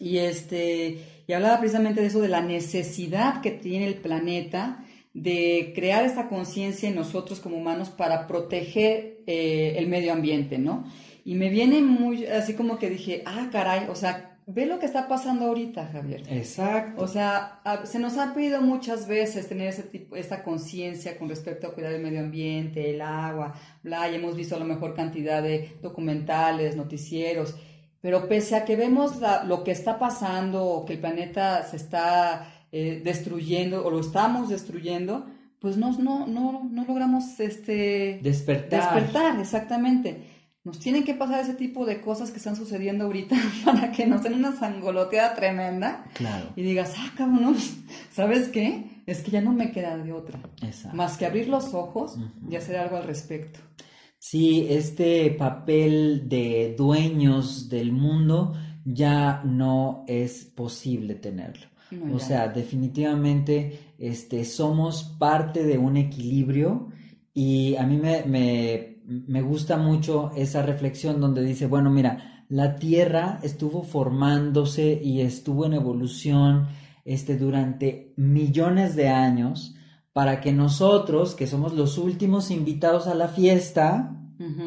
Y 0.00 0.18
este, 0.18 1.22
y 1.24 1.32
hablaba 1.32 1.60
precisamente 1.60 2.00
de 2.00 2.08
eso, 2.08 2.20
de 2.20 2.30
la 2.30 2.40
necesidad 2.40 3.40
que 3.42 3.52
tiene 3.52 3.86
el 3.86 3.94
planeta 3.94 4.84
de 5.16 5.72
crear 5.74 6.04
esta 6.04 6.28
conciencia 6.28 6.88
en 6.88 6.94
nosotros 6.94 7.40
como 7.40 7.56
humanos 7.56 7.88
para 7.88 8.26
proteger 8.26 9.22
eh, 9.26 9.74
el 9.78 9.88
medio 9.88 10.12
ambiente, 10.12 10.58
¿no? 10.58 10.84
Y 11.24 11.34
me 11.34 11.48
viene 11.48 11.80
muy, 11.80 12.26
así 12.26 12.54
como 12.54 12.78
que 12.78 12.90
dije, 12.90 13.22
ah, 13.24 13.48
caray, 13.50 13.88
o 13.88 13.94
sea, 13.96 14.36
Ve 14.48 14.64
lo 14.64 14.78
que 14.78 14.86
está 14.86 15.08
pasando 15.08 15.46
ahorita, 15.46 15.88
Javier. 15.92 16.22
Exacto. 16.28 17.02
O 17.02 17.08
sea, 17.08 17.60
se 17.82 17.98
nos 17.98 18.16
ha 18.16 18.32
pedido 18.32 18.60
muchas 18.60 19.08
veces 19.08 19.48
tener 19.48 19.66
ese 19.66 19.82
tipo, 19.82 20.14
esta 20.14 20.44
conciencia 20.44 21.18
con 21.18 21.28
respecto 21.28 21.66
a 21.66 21.74
cuidar 21.74 21.92
el 21.92 22.00
medio 22.00 22.20
ambiente, 22.20 22.94
el 22.94 23.00
agua, 23.00 23.54
bla, 23.82 24.08
y 24.08 24.14
hemos 24.14 24.36
visto 24.36 24.54
a 24.54 24.60
lo 24.60 24.64
mejor 24.64 24.94
cantidad 24.94 25.42
de 25.42 25.76
documentales, 25.82 26.76
noticieros, 26.76 27.56
pero 28.00 28.28
pese 28.28 28.54
a 28.54 28.64
que 28.64 28.76
vemos 28.76 29.16
lo 29.46 29.64
que 29.64 29.72
está 29.72 29.98
pasando 29.98 30.64
o 30.64 30.84
que 30.84 30.92
el 30.92 31.00
planeta 31.00 31.64
se 31.64 31.74
está 31.74 32.55
eh, 32.72 33.00
destruyendo 33.04 33.84
o 33.84 33.90
lo 33.90 34.00
estamos 34.00 34.48
destruyendo, 34.48 35.26
pues 35.60 35.76
no, 35.76 35.96
no, 35.98 36.26
no, 36.26 36.68
no 36.70 36.84
logramos 36.84 37.40
este, 37.40 38.20
despertar. 38.22 38.94
Despertar, 38.94 39.40
exactamente. 39.40 40.36
Nos 40.64 40.80
tienen 40.80 41.04
que 41.04 41.14
pasar 41.14 41.40
ese 41.40 41.54
tipo 41.54 41.86
de 41.86 42.00
cosas 42.00 42.32
que 42.32 42.38
están 42.38 42.56
sucediendo 42.56 43.04
ahorita 43.04 43.36
para 43.64 43.92
que 43.92 44.06
nos 44.06 44.22
den 44.22 44.34
una 44.34 44.52
sangoloteada 44.58 45.34
tremenda. 45.34 46.04
Claro. 46.14 46.50
Y 46.56 46.62
digas, 46.62 46.94
ah, 46.98 47.12
cabrón, 47.16 47.56
¿sabes 48.12 48.48
qué? 48.48 49.02
Es 49.06 49.22
que 49.22 49.30
ya 49.30 49.40
no 49.40 49.52
me 49.52 49.70
queda 49.70 49.96
de 49.96 50.12
otra. 50.12 50.40
Exacto. 50.62 50.96
Más 50.96 51.16
que 51.16 51.26
abrir 51.26 51.48
los 51.48 51.72
ojos 51.72 52.18
y 52.50 52.56
hacer 52.56 52.76
algo 52.76 52.96
al 52.96 53.04
respecto. 53.04 53.60
Sí, 54.18 54.66
este 54.68 55.30
papel 55.30 56.28
de 56.28 56.74
dueños 56.76 57.68
del 57.68 57.92
mundo 57.92 58.54
ya 58.84 59.42
no 59.44 60.04
es 60.08 60.44
posible 60.44 61.14
tenerlo. 61.14 61.68
O 62.12 62.18
sea, 62.18 62.48
definitivamente 62.48 63.94
este, 63.98 64.44
somos 64.44 65.04
parte 65.18 65.64
de 65.64 65.78
un 65.78 65.96
equilibrio 65.96 66.88
y 67.32 67.76
a 67.76 67.86
mí 67.86 67.96
me, 67.96 68.24
me 68.24 68.96
me 69.06 69.42
gusta 69.42 69.76
mucho 69.76 70.32
esa 70.36 70.62
reflexión 70.62 71.20
donde 71.20 71.42
dice, 71.42 71.66
bueno, 71.66 71.90
mira, 71.90 72.44
la 72.48 72.76
Tierra 72.76 73.38
estuvo 73.42 73.82
formándose 73.82 75.00
y 75.02 75.20
estuvo 75.20 75.66
en 75.66 75.74
evolución 75.74 76.68
este, 77.04 77.36
durante 77.36 78.12
millones 78.16 78.96
de 78.96 79.08
años 79.08 79.74
para 80.12 80.40
que 80.40 80.52
nosotros, 80.52 81.34
que 81.34 81.46
somos 81.46 81.74
los 81.74 81.98
últimos 81.98 82.50
invitados 82.50 83.06
a 83.06 83.14
la 83.14 83.28
fiesta 83.28 84.12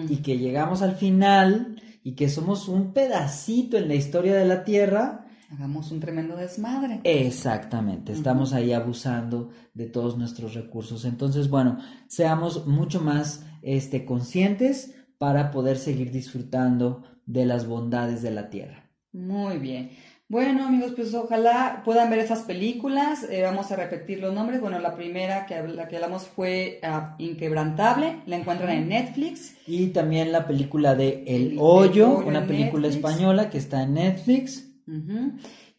y 0.09 0.17
que 0.17 0.37
llegamos 0.37 0.81
al 0.81 0.95
final 0.95 1.81
y 2.03 2.13
que 2.13 2.29
somos 2.29 2.67
un 2.67 2.93
pedacito 2.93 3.77
en 3.77 3.87
la 3.87 3.95
historia 3.95 4.35
de 4.35 4.45
la 4.45 4.63
Tierra, 4.63 5.27
hagamos 5.51 5.91
un 5.91 5.99
tremendo 5.99 6.35
desmadre. 6.35 7.01
Exactamente, 7.03 8.11
estamos 8.11 8.53
ahí 8.53 8.73
abusando 8.73 9.49
de 9.73 9.87
todos 9.87 10.17
nuestros 10.17 10.53
recursos. 10.53 11.05
Entonces, 11.05 11.49
bueno, 11.49 11.77
seamos 12.07 12.67
mucho 12.67 13.01
más 13.01 13.45
este, 13.61 14.05
conscientes 14.05 14.95
para 15.17 15.51
poder 15.51 15.77
seguir 15.77 16.11
disfrutando 16.11 17.03
de 17.25 17.45
las 17.45 17.67
bondades 17.67 18.21
de 18.21 18.31
la 18.31 18.49
tierra. 18.49 18.89
Muy 19.11 19.57
bien. 19.57 19.91
Bueno, 20.31 20.67
amigos, 20.67 20.93
pues 20.95 21.11
ojalá 21.15 21.81
puedan 21.83 22.11
ver 22.11 22.19
esas 22.19 22.43
películas. 22.43 23.25
Eh, 23.31 23.41
vamos 23.41 23.71
a 23.71 23.75
repetir 23.75 24.19
los 24.19 24.31
nombres. 24.31 24.61
Bueno, 24.61 24.77
la 24.77 24.95
primera 24.95 25.47
que, 25.47 25.59
la 25.67 25.87
que 25.87 25.95
hablamos 25.95 26.27
fue 26.27 26.79
ah, 26.83 27.15
Inquebrantable. 27.17 28.21
La 28.27 28.35
encuentran 28.35 28.69
en 28.69 28.89
Netflix. 28.89 29.55
Y 29.65 29.87
también 29.87 30.31
la 30.31 30.45
película 30.45 30.93
de 30.93 31.23
El, 31.25 31.57
Hoyo, 31.59 32.19
una 32.19 32.45
película 32.45 32.87
española 32.87 33.49
que 33.49 33.57
está 33.57 33.81
en 33.81 33.95
Netflix. 33.95 34.68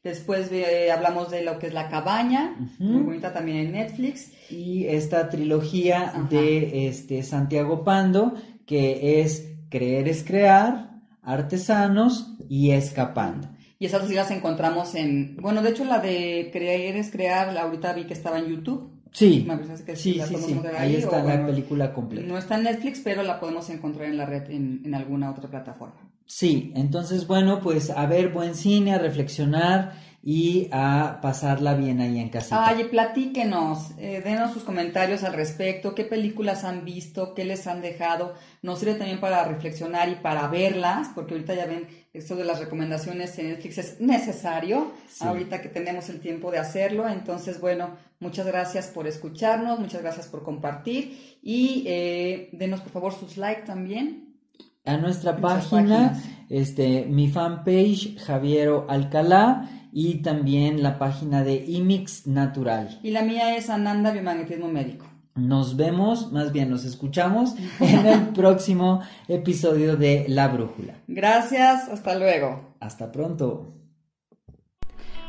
Después 0.02 0.50
eh, 0.50 0.90
hablamos 0.90 1.30
de 1.30 1.44
lo 1.44 1.58
que 1.58 1.66
es 1.66 1.74
La 1.74 1.88
Cabaña, 1.88 2.56
muy 2.78 3.02
bonita 3.02 3.32
también 3.32 3.58
en 3.58 3.72
Netflix. 3.72 4.32
Y 4.50 4.86
esta 4.86 5.28
trilogía 5.28 6.26
de 6.30 6.88
este, 6.88 7.22
Santiago 7.22 7.84
Pando, 7.84 8.34
que 8.64 9.20
es 9.20 9.50
Creer 9.68 10.08
es 10.08 10.24
Crear, 10.24 11.02
Artesanos 11.22 12.34
y 12.48 12.70
Escapando. 12.70 13.48
Y 13.78 13.86
esas 13.86 14.06
sí 14.08 14.14
las 14.14 14.30
encontramos 14.30 14.94
en, 14.94 15.36
bueno, 15.36 15.62
de 15.62 15.70
hecho 15.70 15.84
la 15.84 16.00
de 16.00 16.50
Creer 16.52 16.96
es 16.96 17.10
Crear, 17.10 17.52
la 17.52 17.62
ahorita 17.62 17.92
vi 17.92 18.04
que 18.04 18.14
estaba 18.14 18.38
en 18.38 18.46
YouTube. 18.46 18.90
Sí, 19.12 19.46
sí, 19.96 19.96
sí, 19.96 20.20
ahí, 20.78 20.96
está 20.96 21.22
la 21.22 21.44
película 21.44 21.92
completa. 21.92 22.26
No 22.26 22.38
está 22.38 22.56
en 22.56 22.64
Netflix, 22.64 23.00
pero 23.02 23.22
la 23.22 23.40
podemos 23.40 23.68
encontrar 23.68 24.08
en 24.08 24.16
la 24.16 24.24
red 24.24 24.50
en 24.50 24.94
alguna 24.94 25.30
otra 25.30 25.50
plataforma. 25.50 26.09
Sí, 26.30 26.72
entonces 26.76 27.26
bueno, 27.26 27.58
pues 27.60 27.90
a 27.90 28.06
ver 28.06 28.28
buen 28.28 28.54
cine, 28.54 28.94
a 28.94 28.98
reflexionar 28.98 29.94
y 30.22 30.68
a 30.70 31.18
pasarla 31.20 31.74
bien 31.74 32.00
ahí 32.00 32.20
en 32.20 32.28
casita. 32.28 32.68
Ay, 32.68 32.84
platíquenos, 32.84 33.90
eh, 33.98 34.22
denos 34.24 34.52
sus 34.52 34.62
comentarios 34.62 35.24
al 35.24 35.32
respecto, 35.32 35.92
qué 35.92 36.04
películas 36.04 36.62
han 36.62 36.84
visto, 36.84 37.34
qué 37.34 37.44
les 37.44 37.66
han 37.66 37.82
dejado, 37.82 38.34
nos 38.62 38.78
sirve 38.78 38.94
también 38.94 39.18
para 39.18 39.42
reflexionar 39.42 40.08
y 40.08 40.14
para 40.14 40.46
verlas, 40.46 41.08
porque 41.16 41.34
ahorita 41.34 41.54
ya 41.54 41.66
ven, 41.66 41.88
esto 42.12 42.36
de 42.36 42.44
las 42.44 42.60
recomendaciones 42.60 43.36
en 43.40 43.48
Netflix 43.48 43.78
es 43.78 44.00
necesario, 44.00 44.92
ahorita 45.18 45.60
que 45.60 45.68
tenemos 45.68 46.10
el 46.10 46.20
tiempo 46.20 46.52
de 46.52 46.58
hacerlo, 46.58 47.08
entonces 47.08 47.60
bueno, 47.60 47.96
muchas 48.20 48.46
gracias 48.46 48.86
por 48.86 49.08
escucharnos, 49.08 49.80
muchas 49.80 50.00
gracias 50.00 50.28
por 50.28 50.44
compartir 50.44 51.38
y 51.42 51.82
eh, 51.88 52.50
denos 52.52 52.82
por 52.82 52.92
favor 52.92 53.12
sus 53.14 53.36
likes 53.36 53.62
también 53.62 54.29
a 54.84 54.96
nuestra 54.96 55.36
página, 55.36 56.20
este, 56.48 57.06
mi 57.06 57.28
fanpage 57.28 58.18
Javiero 58.18 58.86
Alcalá 58.88 59.68
y 59.92 60.22
también 60.22 60.82
la 60.82 60.98
página 60.98 61.42
de 61.42 61.64
IMIX 61.66 62.26
Natural. 62.26 62.98
Y 63.02 63.10
la 63.10 63.22
mía 63.22 63.56
es 63.56 63.70
Ananda 63.70 64.10
Biomagnetismo 64.10 64.68
Médico. 64.68 65.06
Nos 65.34 65.76
vemos, 65.76 66.32
más 66.32 66.52
bien 66.52 66.70
nos 66.70 66.84
escuchamos 66.84 67.54
en 67.80 68.06
el 68.06 68.28
próximo 68.28 69.00
episodio 69.28 69.96
de 69.96 70.26
La 70.28 70.48
Brújula. 70.48 70.94
Gracias, 71.06 71.88
hasta 71.88 72.18
luego. 72.18 72.74
Hasta 72.80 73.12
pronto. 73.12 73.74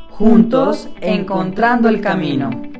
Juntos, 0.10 0.90
encontrando 1.02 1.88
el 1.90 2.02
camino. 2.02 2.71